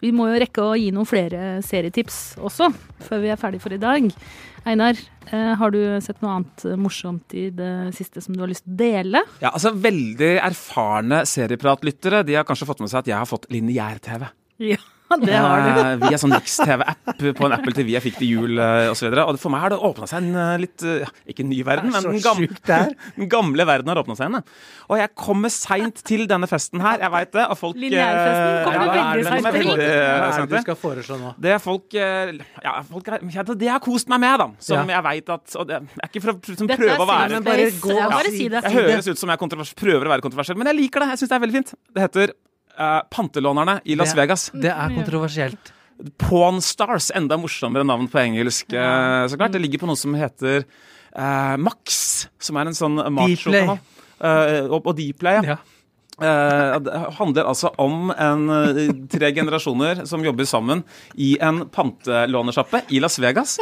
Vi 0.00 0.08
må 0.16 0.30
jo 0.30 0.40
rekke 0.40 0.64
å 0.64 0.76
gi 0.80 0.88
noen 0.94 1.08
flere 1.08 1.58
serietips 1.64 2.38
også, 2.40 2.70
før 3.04 3.20
vi 3.20 3.32
er 3.34 3.40
ferdig 3.40 3.60
for 3.60 3.74
i 3.76 3.80
dag. 3.80 4.06
Einar, 4.64 4.96
eh, 5.28 5.52
har 5.60 5.74
du 5.74 5.80
sett 6.00 6.22
noe 6.24 6.38
annet 6.38 6.64
morsomt 6.80 7.36
i 7.36 7.50
det 7.52 7.92
siste 7.96 8.22
som 8.24 8.32
du 8.32 8.40
har 8.40 8.48
lyst 8.48 8.64
til 8.64 8.72
å 8.72 8.80
dele? 8.80 9.24
Ja, 9.44 9.52
altså 9.52 9.74
Veldig 9.76 10.38
erfarne 10.40 11.20
seriepratlyttere 11.28 12.24
de 12.24 12.38
har 12.38 12.48
kanskje 12.48 12.70
fått 12.70 12.80
med 12.80 12.88
seg 12.88 13.02
at 13.02 13.12
jeg 13.12 13.20
har 13.20 13.28
fått 13.28 13.50
lineær-TV. 13.52 14.24
Ja, 14.64 14.80
det 15.20 15.36
har 15.36 15.60
du. 15.62 15.80
Eh, 15.80 15.96
via 16.08 16.18
sånn 16.18 16.32
Next-TV-app 16.32 17.10
på 17.36 17.46
en 17.46 17.54
Apple 17.54 17.74
TV 17.76 17.92
jeg 17.94 18.02
fikk 18.06 18.16
til 18.22 18.30
jul 18.34 18.58
eh, 18.62 18.88
osv. 18.90 19.06
Og, 19.10 19.16
så 19.18 19.24
og 19.34 19.40
for 19.42 19.52
meg 19.52 19.64
har 19.64 19.74
det 19.74 19.78
åpna 19.84 20.08
seg 20.10 20.22
en 20.22 20.38
eh, 20.40 20.54
litt 20.62 20.84
eh, 20.88 21.12
Ikke 21.30 21.44
en 21.44 21.50
ny 21.52 21.58
verden, 21.66 21.92
men 21.92 22.06
den, 22.08 22.20
gamle, 22.24 22.48
den 23.18 23.30
gamle 23.30 23.66
verden 23.68 23.92
har 23.92 24.00
åpna 24.00 24.16
seg 24.18 24.30
igjen. 24.30 24.46
Og 24.88 25.00
jeg 25.00 25.12
kommer 25.20 25.52
seint 25.52 26.00
til 26.08 26.24
denne 26.30 26.48
festen 26.50 26.82
her, 26.84 27.02
jeg 27.04 27.12
veit 27.14 27.32
det. 27.36 27.44
Og 27.52 27.60
folk 27.60 27.76
eh, 27.78 27.84
Lineærfesten 27.84 28.64
kommer 28.68 28.86
ja, 28.88 29.04
veldig 29.12 29.26
sent 29.28 29.58
til. 29.58 29.68
Hva 29.68 29.88
eh, 29.88 30.24
er 30.24 30.48
det 30.48 30.54
du 30.54 30.64
skal 30.64 30.80
foreslå 30.80 31.20
nå? 31.20 31.34
Det 31.46 31.52
er 31.54 31.60
folk 31.62 31.98
eh, 32.00 32.32
Ja, 32.64 32.74
folk 32.88 33.12
er, 33.12 33.26
ja, 33.36 33.46
det 33.52 33.68
jeg 33.68 33.74
har 33.76 33.84
kost 33.84 34.10
meg 34.12 34.24
med, 34.24 34.38
da. 34.40 34.48
Som 34.64 34.80
Ja. 34.84 34.96
jeg 34.96 35.06
veit 35.10 35.30
at 35.36 35.58
og 35.60 35.68
det 35.68 35.76
er 35.78 36.08
ikke 36.08 36.24
for 36.24 36.32
å 36.34 36.38
liksom, 36.40 36.70
prøve 36.72 36.96
å 36.98 37.06
være 37.08 37.36
Men 37.36 37.46
bare 37.46 37.68
gå- 37.84 37.98
Ja, 37.98 38.08
bare 38.10 38.32
si 38.34 38.48
det. 38.48 38.64
Jeg 38.64 38.74
høres 38.80 39.12
ut 39.12 39.20
som 39.20 39.30
jeg 39.30 39.38
prøver 39.78 40.08
å 40.08 40.16
være 40.16 40.24
kontroversiell, 40.24 40.58
men 40.58 40.72
jeg 40.72 40.80
liker 40.80 41.04
det. 41.04 41.12
Jeg 41.14 41.22
syns 41.22 41.30
det 41.32 41.36
er 41.38 41.44
veldig 41.44 41.58
fint. 41.60 41.74
Det 41.94 42.04
heter 42.08 42.34
eh, 42.78 43.00
Pantelånerne 43.10 43.80
i 43.84 43.96
Las 43.96 44.12
Det- 44.12 44.20
Vegas. 44.20 44.50
Det 44.54 44.70
er 44.72 44.94
kontroversielt. 44.94 45.72
Pawn 46.18 46.60
Stars, 46.60 47.10
enda 47.14 47.36
morsommere 47.38 47.84
navn 47.86 48.08
på 48.10 48.18
engelsk, 48.18 48.72
eh, 48.72 49.26
så 49.30 49.36
klart. 49.38 49.52
Det 49.52 49.60
ligger 49.62 49.78
på 49.78 49.86
noe 49.86 49.96
som 49.96 50.14
heter 50.18 50.64
uh, 51.16 51.56
Max, 51.56 52.26
som 52.42 52.56
er 52.58 52.66
en 52.66 52.74
sånn 52.74 52.98
macho-kanal. 53.14 53.78
Og, 54.70 54.86
og 54.86 54.96
Dplay, 54.98 55.38
ja. 55.42 55.54
Ja. 55.54 55.58
Uh, 56.14 56.78
det 56.78 56.98
handler 57.18 57.48
altså 57.50 57.72
om 57.82 58.10
en, 58.14 58.44
tre 59.10 59.32
generasjoner 59.34 60.04
som 60.06 60.22
jobber 60.22 60.46
sammen 60.46 60.84
i 61.18 61.36
en 61.42 61.64
pantelånersjappe 61.74 62.84
i 62.90 63.00
Las 63.02 63.18
Vegas. 63.22 63.58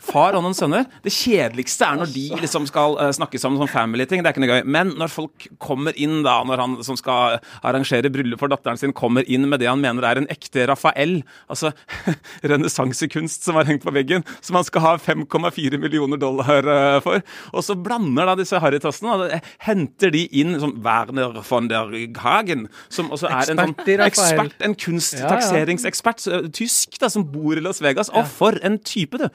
Far 0.00 0.36
og 0.38 0.44
noen 0.44 0.56
sønner. 0.56 0.86
Det 1.04 1.12
kjedeligste 1.12 1.86
er 1.86 2.00
når 2.00 2.12
de 2.14 2.26
liksom 2.40 2.66
skal 2.68 2.96
uh, 2.98 3.10
snakke 3.14 3.40
sammen 3.40 3.60
som 3.60 3.70
family-ting. 3.70 4.22
Det 4.22 4.30
er 4.30 4.36
ikke 4.36 4.44
noe 4.44 4.58
gøy. 4.58 4.68
Men 4.76 4.94
når 5.00 5.12
folk 5.12 5.48
kommer 5.62 5.96
inn, 6.00 6.20
da, 6.26 6.38
når 6.46 6.64
han 6.64 6.76
som 6.86 6.98
skal 6.98 7.38
arrangere 7.66 8.12
bryllup 8.12 8.40
for 8.42 8.52
datteren 8.52 8.80
sin, 8.80 8.94
kommer 8.96 9.26
inn 9.28 9.48
med 9.50 9.62
det 9.62 9.68
han 9.70 9.82
mener 9.82 10.06
er 10.06 10.22
en 10.22 10.30
ekte 10.32 10.64
Rafael, 10.70 11.20
altså 11.52 11.72
renessansekunst 12.50 13.46
som 13.46 13.58
har 13.60 13.68
hengt 13.68 13.84
på 13.84 13.94
veggen, 13.94 14.24
som 14.40 14.58
han 14.58 14.66
skal 14.66 14.84
ha 14.86 14.94
5,4 15.00 15.80
millioner 15.80 16.20
dollar 16.20 16.68
uh, 16.68 16.98
for, 17.04 17.24
og 17.52 17.66
så 17.66 17.76
blander 17.78 18.30
da 18.30 18.36
disse 18.40 18.60
harrytassene, 18.60 19.40
henter 19.66 20.14
de 20.14 20.24
inn 20.40 20.56
som 20.62 20.74
Werner 20.84 21.40
von 21.46 21.68
der 21.70 21.92
Hagen, 22.20 22.66
som 22.88 23.10
også 23.12 23.30
er 23.30 23.52
en 23.52 23.64
sånn 23.64 23.76
Ekspert 24.00 24.00
en 24.00 24.00
Rafael. 24.00 24.50
ja, 24.50 24.66
en 24.66 24.76
kunsttaxeringsekspert, 24.78 26.24
tysk, 26.56 26.98
da, 27.02 27.10
som 27.12 27.24
bor 27.32 27.58
i 27.58 27.64
Las 27.64 27.80
Vegas. 27.84 28.10
Og 28.14 28.26
for 28.30 28.58
en 28.66 28.78
type, 28.86 29.18
du! 29.20 29.28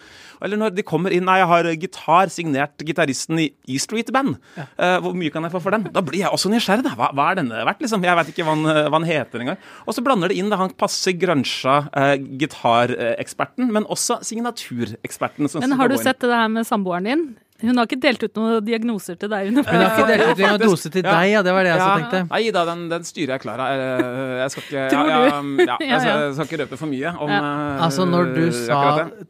Eller 0.46 0.55
når 0.60 0.76
de 0.76 0.86
kommer 0.86 1.14
inn 1.14 1.26
Nei, 1.26 1.40
jeg 1.42 1.50
har 1.50 1.70
gitar 1.82 2.30
signert 2.34 2.84
gitaristen 2.86 3.40
i 3.42 3.48
E 3.72 3.80
Street 3.82 4.12
Band. 4.14 4.36
Eh, 4.58 4.98
hvor 5.02 5.16
mye 5.18 5.32
kan 5.34 5.46
jeg 5.48 5.54
få 5.56 5.62
for 5.64 5.74
den? 5.74 5.88
Da 5.94 6.04
blir 6.06 6.22
jeg 6.22 6.34
også 6.34 6.52
nysgjerrig. 6.54 6.86
da. 6.86 6.94
Hva, 7.00 7.10
hva 7.18 7.32
er 7.32 7.40
denne 7.42 7.64
verdt, 7.66 7.82
liksom? 7.82 8.06
Jeg 8.06 8.20
veit 8.20 8.30
ikke 8.34 8.46
hva 8.46 8.54
han, 8.54 8.66
hva 8.92 9.00
han 9.00 9.08
heter 9.10 9.46
engang. 9.46 9.64
Og 9.86 9.98
så 9.98 10.04
blander 10.06 10.30
det 10.30 10.38
inn 10.38 10.52
da 10.54 10.60
han 10.62 10.74
passer 10.78 11.16
grønsja 11.18 11.78
uh, 11.90 12.14
gitareksperten, 12.42 13.72
men 13.74 13.90
også 13.90 14.20
signatureksperten. 14.26 15.50
Men 15.62 15.78
har 15.80 15.90
du 15.90 15.98
sett 15.98 16.22
det 16.22 16.36
her 16.36 16.52
med 16.52 16.68
samboeren 16.70 17.10
din? 17.10 17.26
Hun 17.64 17.78
har 17.80 17.88
ikke 17.88 18.02
delt 18.04 18.24
ut 18.26 18.36
noen 18.36 18.66
diagnoser 18.68 19.16
til 19.20 19.30
deg? 19.32 19.48
Hun 19.48 19.62
har 19.64 19.86
ikke 19.86 20.08
delt 20.10 20.26
ut 20.28 20.42
noen 20.44 20.60
dose 20.60 20.90
til 20.92 21.06
deg, 21.06 21.30
ja. 21.32 21.44
Det 21.46 21.54
var 21.56 21.64
det 21.64 21.72
jeg 21.72 21.80
også 21.80 22.02
tenkte. 22.02 22.22
Nei 22.34 22.42
da, 22.52 22.64
den, 22.68 22.82
den 22.92 23.08
styrer 23.08 23.36
jeg 23.38 23.44
klar 23.46 23.64
av. 23.64 23.72
Jeg, 23.80 24.10
jeg 24.42 24.54
skal 24.54 24.66
ikke 24.66 24.84
Tror 24.92 25.12
ja, 25.12 25.16
ja, 25.16 25.40
du? 25.40 25.64
ja, 25.64 25.66
Ja, 25.66 25.78
jeg, 25.80 26.02
skal, 26.04 26.20
jeg 26.26 26.36
skal 26.36 26.50
ikke 26.50 26.60
røpe 26.66 26.82
for 26.82 26.92
mye 26.92 27.14
om 27.16 27.32
Ja. 27.32 27.40
eh, 27.40 27.86
Altså, 27.88 28.08
når 28.10 28.34
du 28.36 28.44
sa 28.60 28.82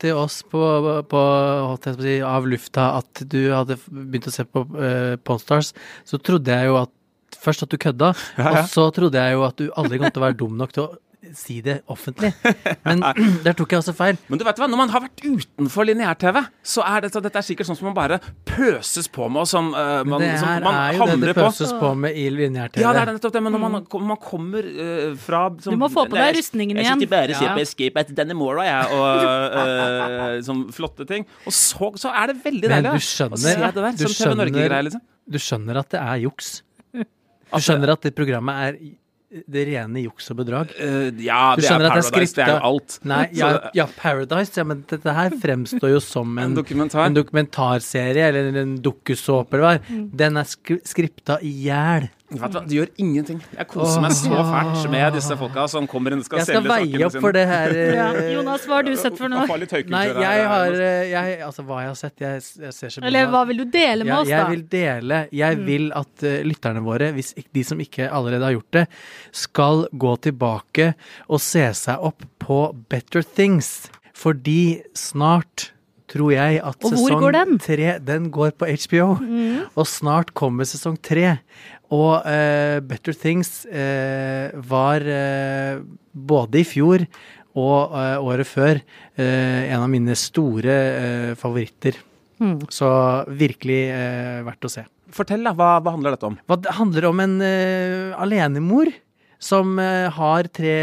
til 0.01 0.17
oss 0.25 0.39
på, 0.49 0.63
på 1.11 1.15
på 1.15 2.21
av 2.25 2.47
lufta 2.49 2.89
at 2.99 3.23
du 3.29 3.39
hadde 3.53 3.77
begynt 3.87 4.27
å 4.29 4.33
se 4.33 4.45
på 4.49 4.65
uh, 4.73 5.15
Pawn 5.21 5.39
så 5.45 6.17
trodde 6.17 6.51
jeg 6.51 6.71
jo 6.71 6.79
at 6.81 6.91
Først 7.45 7.65
at 7.65 7.69
du 7.69 7.77
kødda, 7.77 8.13
og 8.41 8.59
så 8.71 8.87
trodde 8.95 9.21
jeg 9.21 9.35
jo 9.35 9.41
at 9.45 9.57
du 9.59 9.67
aldri 9.77 9.99
kom 9.99 10.09
til 10.09 10.21
å 10.21 10.25
være 10.25 10.37
dum 10.39 10.53
nok 10.57 10.71
til 10.73 10.85
å 10.85 10.93
si 11.37 11.59
det 11.65 11.77
offentlig. 11.91 12.31
Men 12.85 13.01
der 13.45 13.53
tok 13.57 13.71
jeg 13.75 13.81
også 13.83 13.93
feil. 13.97 14.17
Men 14.31 14.39
du 14.41 14.45
vet 14.47 14.59
hva, 14.61 14.67
når 14.71 14.79
man 14.81 14.91
har 14.93 15.03
vært 15.05 15.21
utenfor 15.25 15.87
lineær-TV, 15.89 16.41
så 16.65 16.83
er 16.87 17.05
dette, 17.05 17.21
dette 17.25 17.41
er 17.41 17.45
sikkert 17.47 17.69
sånn 17.69 17.77
som 17.79 17.89
man 17.89 17.95
bare 17.97 18.19
pøses 18.49 19.07
på 19.11 19.27
med, 19.29 19.43
og 19.43 19.49
som 19.51 19.69
uh, 19.75 20.01
man, 20.07 20.23
det 20.23 20.31
som 20.41 20.49
her 20.49 20.65
man 20.65 20.79
er 20.81 20.97
jo 20.99 21.07
det 21.11 21.29
det 21.29 21.35
pøses 21.37 21.73
på 21.79 21.91
med 22.05 22.17
i 22.17 22.25
lineær-TV. 22.33 22.81
Ja, 22.83 22.93
det 22.95 23.03
er 23.05 23.11
nettopp 23.17 23.35
det, 23.35 23.43
men 23.45 23.55
når 23.57 23.63
man, 23.65 23.77
man 24.13 24.21
kommer 24.23 24.65
uh, 24.69 25.15
fra 25.25 25.43
som, 25.63 25.75
Du 25.75 25.81
må 25.81 25.89
få 25.93 26.05
på 26.09 26.17
deg 26.19 26.37
rustningen 26.39 26.77
igjen. 26.79 26.85
Jeg 26.99 27.05
sitter 27.05 27.13
bare 27.15 27.35
og 27.35 27.41
ser 27.41 27.49
Ja. 27.51 27.55
på 27.57 27.65
Escape 27.65 28.03
at 28.05 28.13
Dannemora, 28.17 28.65
jeg, 28.67 28.99
og 28.99 29.25
uh, 29.59 30.37
sånn 30.45 30.65
flotte 30.75 31.05
ting. 31.09 31.25
Og 31.45 31.53
så, 31.55 31.91
så 32.01 32.11
er 32.15 32.31
det 32.33 32.39
veldig 32.45 32.69
Men 32.71 32.77
deilig 32.77 32.93
du 32.95 33.01
å 33.01 33.07
skjønner- 33.09 33.43
se 33.45 33.55
det 33.59 33.73
der, 33.75 33.91
du 33.99 34.05
som 34.07 34.15
TV 34.15 34.37
Norge-greier, 34.41 34.69
skjønner- 34.69 34.87
liksom. 34.89 35.05
Du 35.25 35.39
skjønner 35.41 35.79
at 35.81 35.89
det 35.95 36.01
er 36.05 36.21
juks. 36.25 36.51
Du 36.95 37.61
skjønner 37.63 37.91
at 37.93 38.03
det 38.05 38.11
programmet 38.17 38.61
er 38.67 38.77
det 39.47 39.65
rene 39.67 40.03
juks 40.05 40.29
og 40.31 40.39
bedrag. 40.39 40.71
Uh, 40.79 41.09
ja, 41.21 41.55
det 41.57 41.67
er 41.67 41.85
Paradise, 41.85 42.11
det 42.11 42.23
er 42.25 42.35
det 42.35 42.45
er 42.45 42.51
jo 42.53 42.69
alt. 42.71 42.97
Nei, 43.07 43.21
ja, 43.41 43.49
ja, 43.77 43.87
Paradise, 43.97 44.55
ja, 44.59 44.65
men 44.67 44.83
dette 44.89 45.15
her 45.17 45.35
fremstår 45.41 45.95
jo 45.95 46.01
som 46.03 46.35
en, 46.39 46.51
En 46.51 46.59
dokumentar. 46.59 47.05
en 47.05 47.17
dokumentarserie 47.17 48.29
eller 48.31 48.61
en 48.63 48.77
dukkusåpe 48.83 49.57
eller 49.57 49.65
hva. 49.67 49.73
Mm. 49.89 50.05
Den 50.23 50.41
er 50.41 50.49
skri 50.49 50.79
skripta 50.85 51.39
i 51.43 51.51
hjel. 51.65 52.09
Vet 52.25 52.41
du 52.41 52.55
hva, 52.57 52.61
Det 52.65 52.73
gjør 52.73 52.89
ingenting. 52.97 53.39
Jeg 53.53 53.67
koser 53.69 54.01
meg 54.01 54.13
så 54.17 54.39
fælt 54.47 54.87
med 54.89 55.13
disse 55.13 55.35
folka 55.37 55.65
som 55.69 55.85
kommer 55.89 56.15
inn 56.15 56.23
og 56.23 56.25
skal 56.25 56.39
Jeg 56.41 56.47
skal 56.47 56.57
selge 56.57 56.71
sakene 56.71 56.97
veie 56.97 57.05
opp 57.05 57.17
for 57.21 57.37
det 57.37 57.43
her. 57.51 57.73
Ja. 57.95 58.07
eh, 58.17 58.29
Jonas, 58.33 58.65
hva 58.65 58.79
har 58.79 58.87
du 58.87 58.95
sett 58.97 59.19
for 59.19 59.29
noe? 59.29 59.45
Nei, 59.93 60.05
jeg 60.09 60.47
har 60.49 60.73
eh, 60.73 61.11
jeg, 61.11 61.35
Altså, 61.45 61.65
hva 61.67 61.83
jeg 61.83 61.91
har 61.91 61.99
sett 61.99 62.23
Jeg, 62.25 62.41
jeg 62.65 62.73
ser 62.73 62.95
så 62.95 63.03
mye 63.03 63.09
Eller 63.11 63.29
hva 63.29 63.43
vil 63.51 63.61
du 63.61 63.65
dele 63.69 64.07
med 64.07 64.15
oss, 64.15 64.25
oss, 64.25 64.31
jeg 64.33 64.49
vil 64.55 64.65
dele 64.73 65.21
Jeg 65.35 65.61
vil 65.67 65.87
at 65.95 66.25
uh, 66.25 66.39
lytterne 66.49 66.81
våre, 66.85 67.11
hvis 67.15 67.35
de 67.37 67.65
som 67.67 67.79
ikke 67.85 68.09
allerede 68.09 68.49
har 68.49 68.55
gjort 68.57 68.79
det, 68.79 68.85
skal 69.45 69.85
gå 69.93 70.15
tilbake 70.25 70.89
og 71.29 71.43
se 71.43 71.67
seg 71.77 72.09
opp 72.09 72.25
på 72.41 72.59
Better 72.89 73.21
Things. 73.21 73.91
Fordi 74.17 74.81
snart 74.97 75.69
tror 76.11 76.31
jeg 76.35 76.59
at 76.63 76.85
sesong 76.85 77.23
tre 77.63 77.79
den? 77.97 78.05
Den 78.05 78.27
går 78.33 78.53
på 78.59 78.69
HBO. 78.69 79.07
Og 79.75 79.87
snart 79.89 80.33
kommer 80.37 80.67
sesong 80.67 80.97
tre. 81.01 81.37
Og 81.93 82.25
eh, 82.25 82.79
Better 82.81 83.13
Things 83.13 83.65
eh, 83.69 84.49
var 84.65 85.05
eh, 85.05 85.77
både 86.13 86.63
i 86.63 86.65
fjor 86.65 87.05
og 87.55 87.93
eh, 87.95 88.17
året 88.25 88.49
før 88.49 88.79
eh, 88.81 89.69
en 89.69 89.83
av 89.85 89.91
mine 89.91 90.15
store 90.19 90.75
eh, 90.75 91.31
favoritter. 91.39 92.01
Så 92.67 92.87
virkelig 93.31 93.77
verdt 94.43 94.65
å 94.67 94.71
se. 94.73 94.81
Fortell, 95.15 95.45
da. 95.45 95.53
Hva, 95.55 95.77
hva 95.79 95.93
handler 95.93 96.17
dette 96.17 96.27
om? 96.27 96.35
Hva 96.49 96.57
det 96.59 96.73
handler 96.75 97.05
om 97.07 97.21
en 97.23 97.35
alenemor 98.19 98.91
som 99.39 99.77
har 99.79 100.49
tre 100.51 100.73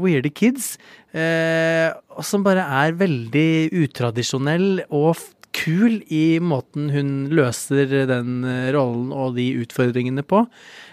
weirde 0.00 0.30
kids, 0.32 0.78
eh, 1.12 1.92
og 2.16 2.24
som 2.24 2.44
bare 2.46 2.64
er 2.80 2.96
veldig 2.96 3.72
utradisjonell 3.82 4.86
og 4.88 5.20
kul 5.56 6.00
i 6.12 6.38
måten 6.42 6.90
hun 6.92 7.10
løser 7.32 7.90
den 8.08 8.42
eh, 8.48 8.70
rollen 8.74 9.12
og 9.14 9.36
de 9.36 9.50
utfordringene 9.62 10.24
på. 10.26 10.46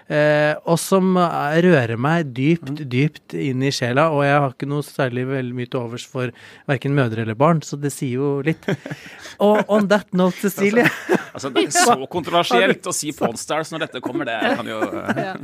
Eh, 0.09 0.55
og 0.65 0.79
som 0.81 1.13
eh, 1.21 1.59
rører 1.65 1.99
meg 2.01 2.31
dypt, 2.37 2.83
dypt 2.89 3.35
inn 3.37 3.63
i 3.65 3.71
sjela. 3.73 4.09
Og 4.15 4.23
jeg 4.25 4.35
har 4.35 4.55
ikke 4.55 4.69
noe 4.71 4.85
særlig 4.85 5.27
veldig 5.29 5.57
mye 5.57 5.69
til 5.69 5.83
overs 5.83 6.07
for 6.09 6.33
verken 6.69 6.97
mødre 6.97 7.23
eller 7.25 7.37
barn, 7.39 7.63
så 7.65 7.79
det 7.79 7.93
sier 7.95 8.17
jo 8.19 8.31
litt. 8.45 8.65
Og 9.45 9.61
on 9.71 9.89
that 9.91 10.09
note, 10.17 10.39
Cecilie 10.41 10.89
Altså, 11.39 11.49
det 11.55 11.69
er 11.69 11.71
så 11.71 11.95
kontroversielt 12.11 12.83
å 12.89 12.91
si 12.95 13.13
Pawn 13.15 13.35
når 13.39 13.79
dette 13.85 14.01
kommer, 14.03 14.27
det 14.27 14.35
kan 14.59 14.67
jo 14.67 14.79
Ja. 15.29 15.35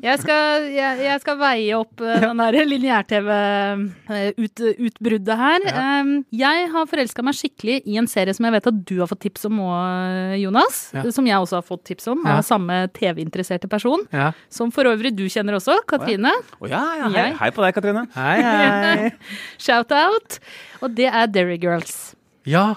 Jeg, 0.00 0.16
skal, 0.22 0.64
jeg, 0.72 1.00
jeg 1.04 1.20
skal 1.20 1.36
veie 1.40 1.76
opp 1.76 2.00
eh, 2.00 2.20
den 2.22 2.38
der 2.40 2.56
lineær-TV-utbruddet 2.70 5.36
her. 5.36 5.60
Um, 5.76 6.24
jeg 6.32 6.70
har 6.72 6.86
forelska 6.88 7.20
meg 7.24 7.34
skikkelig 7.36 7.82
i 7.84 7.98
en 8.00 8.08
serie 8.08 8.32
som 8.36 8.44
jeg 8.48 8.54
vet 8.56 8.66
at 8.70 8.78
du 8.88 8.94
har 9.02 9.08
fått 9.10 9.20
tips 9.26 9.44
om 9.50 9.60
òg, 9.66 10.38
Jonas. 10.40 10.76
Ja. 10.96 11.02
Som 11.12 11.28
jeg 11.28 11.36
også 11.36 11.56
har 11.60 11.66
fått 11.68 11.84
tips 11.90 12.08
om, 12.12 12.18
Ja. 12.24 12.30
av 12.38 12.42
samme 12.48 12.76
TV-interesserte 12.96 13.68
person. 13.68 14.00
Ja. 14.12 14.32
Som 14.48 14.72
for 14.72 14.84
øvrig 14.88 15.12
du 15.16 15.28
kjenner 15.28 15.54
også, 15.60 15.74
Katrine. 15.90 16.32
Å 16.60 16.64
ja, 16.70 16.84
ja, 17.02 17.08
hei, 17.16 17.30
hei 17.36 17.50
på 17.52 17.60
deg, 17.66 17.72
Katrine. 17.76 18.02
Hei, 18.16 18.38
hei. 18.40 19.12
Shout-out. 19.64 20.40
Og 20.80 20.88
det 20.96 21.08
er 21.12 21.26
Derry 21.28 21.58
Girls. 21.60 22.14
Ja. 22.48 22.74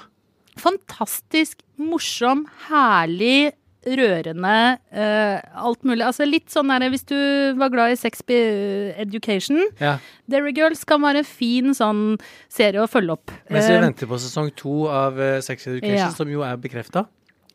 Fantastisk 0.59 1.59
morsom, 1.81 2.45
herlig, 2.69 3.53
rørende, 3.83 4.77
uh, 4.95 5.39
alt 5.67 5.81
mulig. 5.83 6.05
Altså 6.07 6.23
litt 6.23 6.47
sånn 6.53 6.69
der 6.71 6.85
hvis 6.93 7.03
du 7.09 7.17
var 7.59 7.67
glad 7.73 7.91
i 7.91 7.97
Sex 7.99 8.21
Education. 8.29 9.59
ja. 9.81 9.97
Derry 10.31 10.53
Girls 10.55 10.85
kan 10.87 11.01
være 11.03 11.19
en 11.19 11.27
fin 11.27 11.73
sånn 11.75 12.17
serie 12.47 12.79
å 12.79 12.87
følge 12.87 13.17
opp. 13.17 13.33
Mens 13.51 13.67
vi 13.67 13.75
Eh, 13.75 13.81
venter 13.83 14.07
på 14.07 14.15
sesong 14.23 14.53
to 14.55 14.87
av 14.87 15.19
eh, 15.19 15.41
Sex 15.41 15.67
Education, 15.67 15.97
Ja. 15.97 16.09
som 16.15 16.29
jo 16.31 16.41
er 16.47 16.55
bekrefta. 16.55 17.07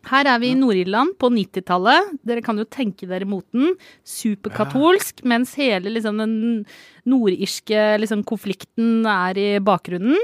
Her 0.07 0.29
er 0.31 0.39
vi 0.41 0.53
i 0.53 0.57
Nord-Irland 0.57 1.17
på 1.21 1.29
90-tallet. 1.35 2.13
Dere 2.27 2.43
kan 2.45 2.57
jo 2.61 2.65
tenke 2.71 3.09
dere 3.11 3.27
moten. 3.29 3.75
Superkatolsk, 4.07 5.25
mens 5.29 5.57
hele 5.59 5.91
liksom, 5.93 6.21
den 6.23 6.37
nordirske 7.09 7.99
liksom, 8.01 8.23
konflikten 8.29 9.03
er 9.11 9.41
i 9.41 9.49
bakgrunnen. 9.65 10.17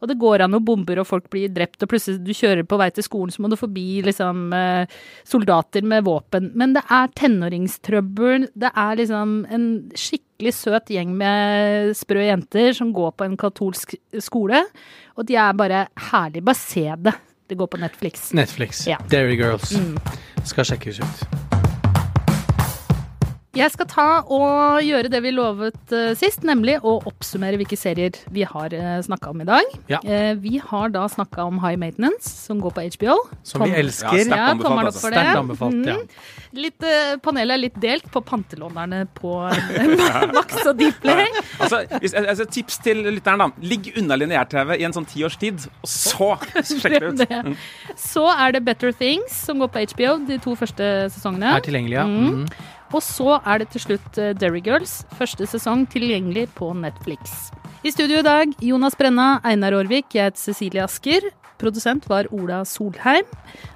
Og 0.00 0.10
det 0.10 0.18
går 0.20 0.44
an 0.44 0.58
og 0.58 0.66
bomber, 0.66 1.00
og 1.00 1.08
folk 1.08 1.30
blir 1.32 1.52
drept, 1.54 1.80
og 1.84 1.92
plutselig 1.92 2.20
du 2.26 2.34
kjører 2.36 2.66
på 2.68 2.80
vei 2.80 2.90
til 2.96 3.06
skolen, 3.06 3.32
så 3.32 3.44
må 3.44 3.52
du 3.52 3.56
forbi 3.60 4.02
liksom, 4.08 4.50
eh, 4.56 4.98
soldater 5.28 5.86
med 5.86 6.04
våpen. 6.08 6.50
Men 6.58 6.74
det 6.76 6.84
er 6.90 7.14
tenåringstrøbbel. 7.22 8.50
Det 8.52 8.74
er 8.74 9.00
liksom 9.00 9.38
en 9.48 9.66
skikkelig 9.94 10.56
søt 10.58 10.92
gjeng 10.92 11.14
med 11.16 11.96
sprø 11.96 12.26
jenter 12.28 12.74
som 12.76 12.92
går 12.92 13.16
på 13.16 13.30
en 13.30 13.40
katolsk 13.40 13.96
skole. 14.18 14.66
Og 15.16 15.28
de 15.28 15.38
er 15.38 15.56
bare 15.56 15.86
herlige. 16.10 16.44
Bare 16.44 16.60
se 16.60 16.88
det. 16.98 17.16
Det 17.50 17.56
går 17.58 17.66
på 17.66 17.76
Netflix. 17.76 18.32
Netflix. 18.32 18.86
Ja. 18.86 18.96
Dairy 19.10 19.34
Girls. 19.34 19.72
Mm. 19.72 19.98
Skal 20.44 20.64
sjekkes 20.64 21.00
ut. 21.00 21.49
Jeg 23.50 23.72
skal 23.74 23.86
ta 23.90 24.04
og 24.30 24.78
gjøre 24.86 25.10
det 25.10 25.18
vi 25.24 25.32
lovet 25.34 25.94
eh, 25.96 26.12
sist, 26.14 26.44
nemlig 26.46 26.76
å 26.86 26.92
oppsummere 27.10 27.58
hvilke 27.58 27.74
serier 27.74 28.14
vi 28.30 28.44
har 28.46 28.70
uh, 28.70 29.00
snakka 29.02 29.32
om 29.32 29.42
i 29.42 29.46
dag. 29.48 29.72
Ja. 29.90 29.98
Eh, 30.06 30.36
vi 30.38 30.60
har 30.62 30.92
da 30.94 31.08
snakka 31.10 31.48
om 31.50 31.58
High 31.58 31.80
Maintenance, 31.80 32.30
som 32.30 32.60
går 32.62 32.76
på 32.76 32.84
HBO. 32.94 33.16
Som 33.42 33.66
vi 33.66 33.74
elsker. 33.80 34.20
Ja, 34.22 34.28
sterkt 34.28 34.52
anbefalt, 34.54 34.92
altså. 34.92 35.10
Sterkt 35.10 35.40
anbefalt, 35.42 35.82
ja. 35.90 35.98
Mm. 35.98 36.62
Litt, 36.62 36.86
eh, 36.86 37.16
panelet 37.26 37.56
er 37.56 37.62
litt 37.64 37.82
delt 37.82 38.06
på 38.14 38.22
pantelånerne 38.30 39.02
på 39.18 39.34
Max 40.38 40.62
og 40.62 40.78
Dplay. 40.78 41.26
Altså, 41.58 41.82
hvis, 41.98 42.14
altså, 42.22 42.46
tips 42.54 42.78
til 42.86 43.02
lytteren, 43.10 43.42
da. 43.42 43.50
Ligg 43.66 43.90
unna 43.98 44.22
lineær-TV 44.22 44.76
i 44.78 44.86
en 44.86 44.94
sånn 44.94 45.10
ti 45.10 45.26
års 45.26 45.40
tid, 45.42 45.66
og 45.82 45.90
så 45.90 46.36
sjekk 46.70 47.00
det 47.02 47.06
ut. 47.08 47.38
Mm. 47.50 47.62
Så 47.98 48.28
er 48.30 48.54
det 48.54 48.62
Better 48.70 48.94
Things, 48.94 49.42
som 49.50 49.58
går 49.58 49.74
på 49.74 49.88
HBO, 49.96 50.20
de 50.30 50.38
to 50.38 50.54
første 50.54 50.92
sesongene. 51.10 51.56
Er 51.58 51.66
tilgjengelig, 51.66 51.98
ja. 51.98 52.06
Mm. 52.06 52.76
Og 52.90 53.02
så 53.06 53.36
er 53.46 53.62
det 53.62 53.68
til 53.74 53.84
slutt 53.84 54.18
eh, 54.18 54.32
Derry 54.34 54.62
Girls, 54.66 55.00
første 55.18 55.46
sesong 55.46 55.84
tilgjengelig 55.92 56.48
på 56.58 56.72
Netflix. 56.74 57.50
I 57.86 57.92
studio 57.94 58.18
i 58.20 58.26
dag 58.26 58.56
Jonas 58.60 58.96
Brenna, 58.98 59.38
Einar 59.46 59.76
Aarvik, 59.78 60.10
jeg 60.16 60.30
heter 60.30 60.42
Cecilie 60.42 60.82
Asker. 60.84 61.28
Produsent 61.60 62.08
var 62.10 62.26
Ola 62.32 62.62
Solheim. 62.68 63.28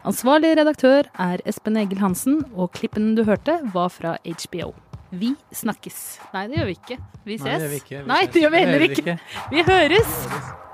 Ansvarlig 0.08 0.54
redaktør 0.58 1.06
er 1.20 1.42
Espen 1.48 1.76
Egil 1.80 2.00
Hansen, 2.00 2.42
og 2.56 2.72
klippen 2.76 3.12
du 3.16 3.22
hørte, 3.28 3.58
var 3.74 3.92
fra 3.92 4.16
HBO. 4.24 4.72
Vi 5.14 5.34
snakkes. 5.54 6.02
Nei, 6.34 6.46
det 6.50 6.58
gjør 6.58 6.70
vi 6.72 6.76
ikke. 6.80 7.00
Vi 7.28 7.38
ses. 7.38 7.46
Nei, 7.46 7.54
det 7.54 7.62
gjør 7.62 7.72
vi 7.74 7.80
ikke. 7.82 7.96
Vi 8.02 8.10
Nei, 8.10 8.20
det 8.26 8.44
gjør 8.44 8.54
vi 8.54 8.62
heller 8.64 8.86
ikke. 8.88 9.04
vi 9.04 9.10
høres. 9.12 9.18
ikke. 9.30 9.50
Vi 9.54 9.66
høres. 9.70 10.73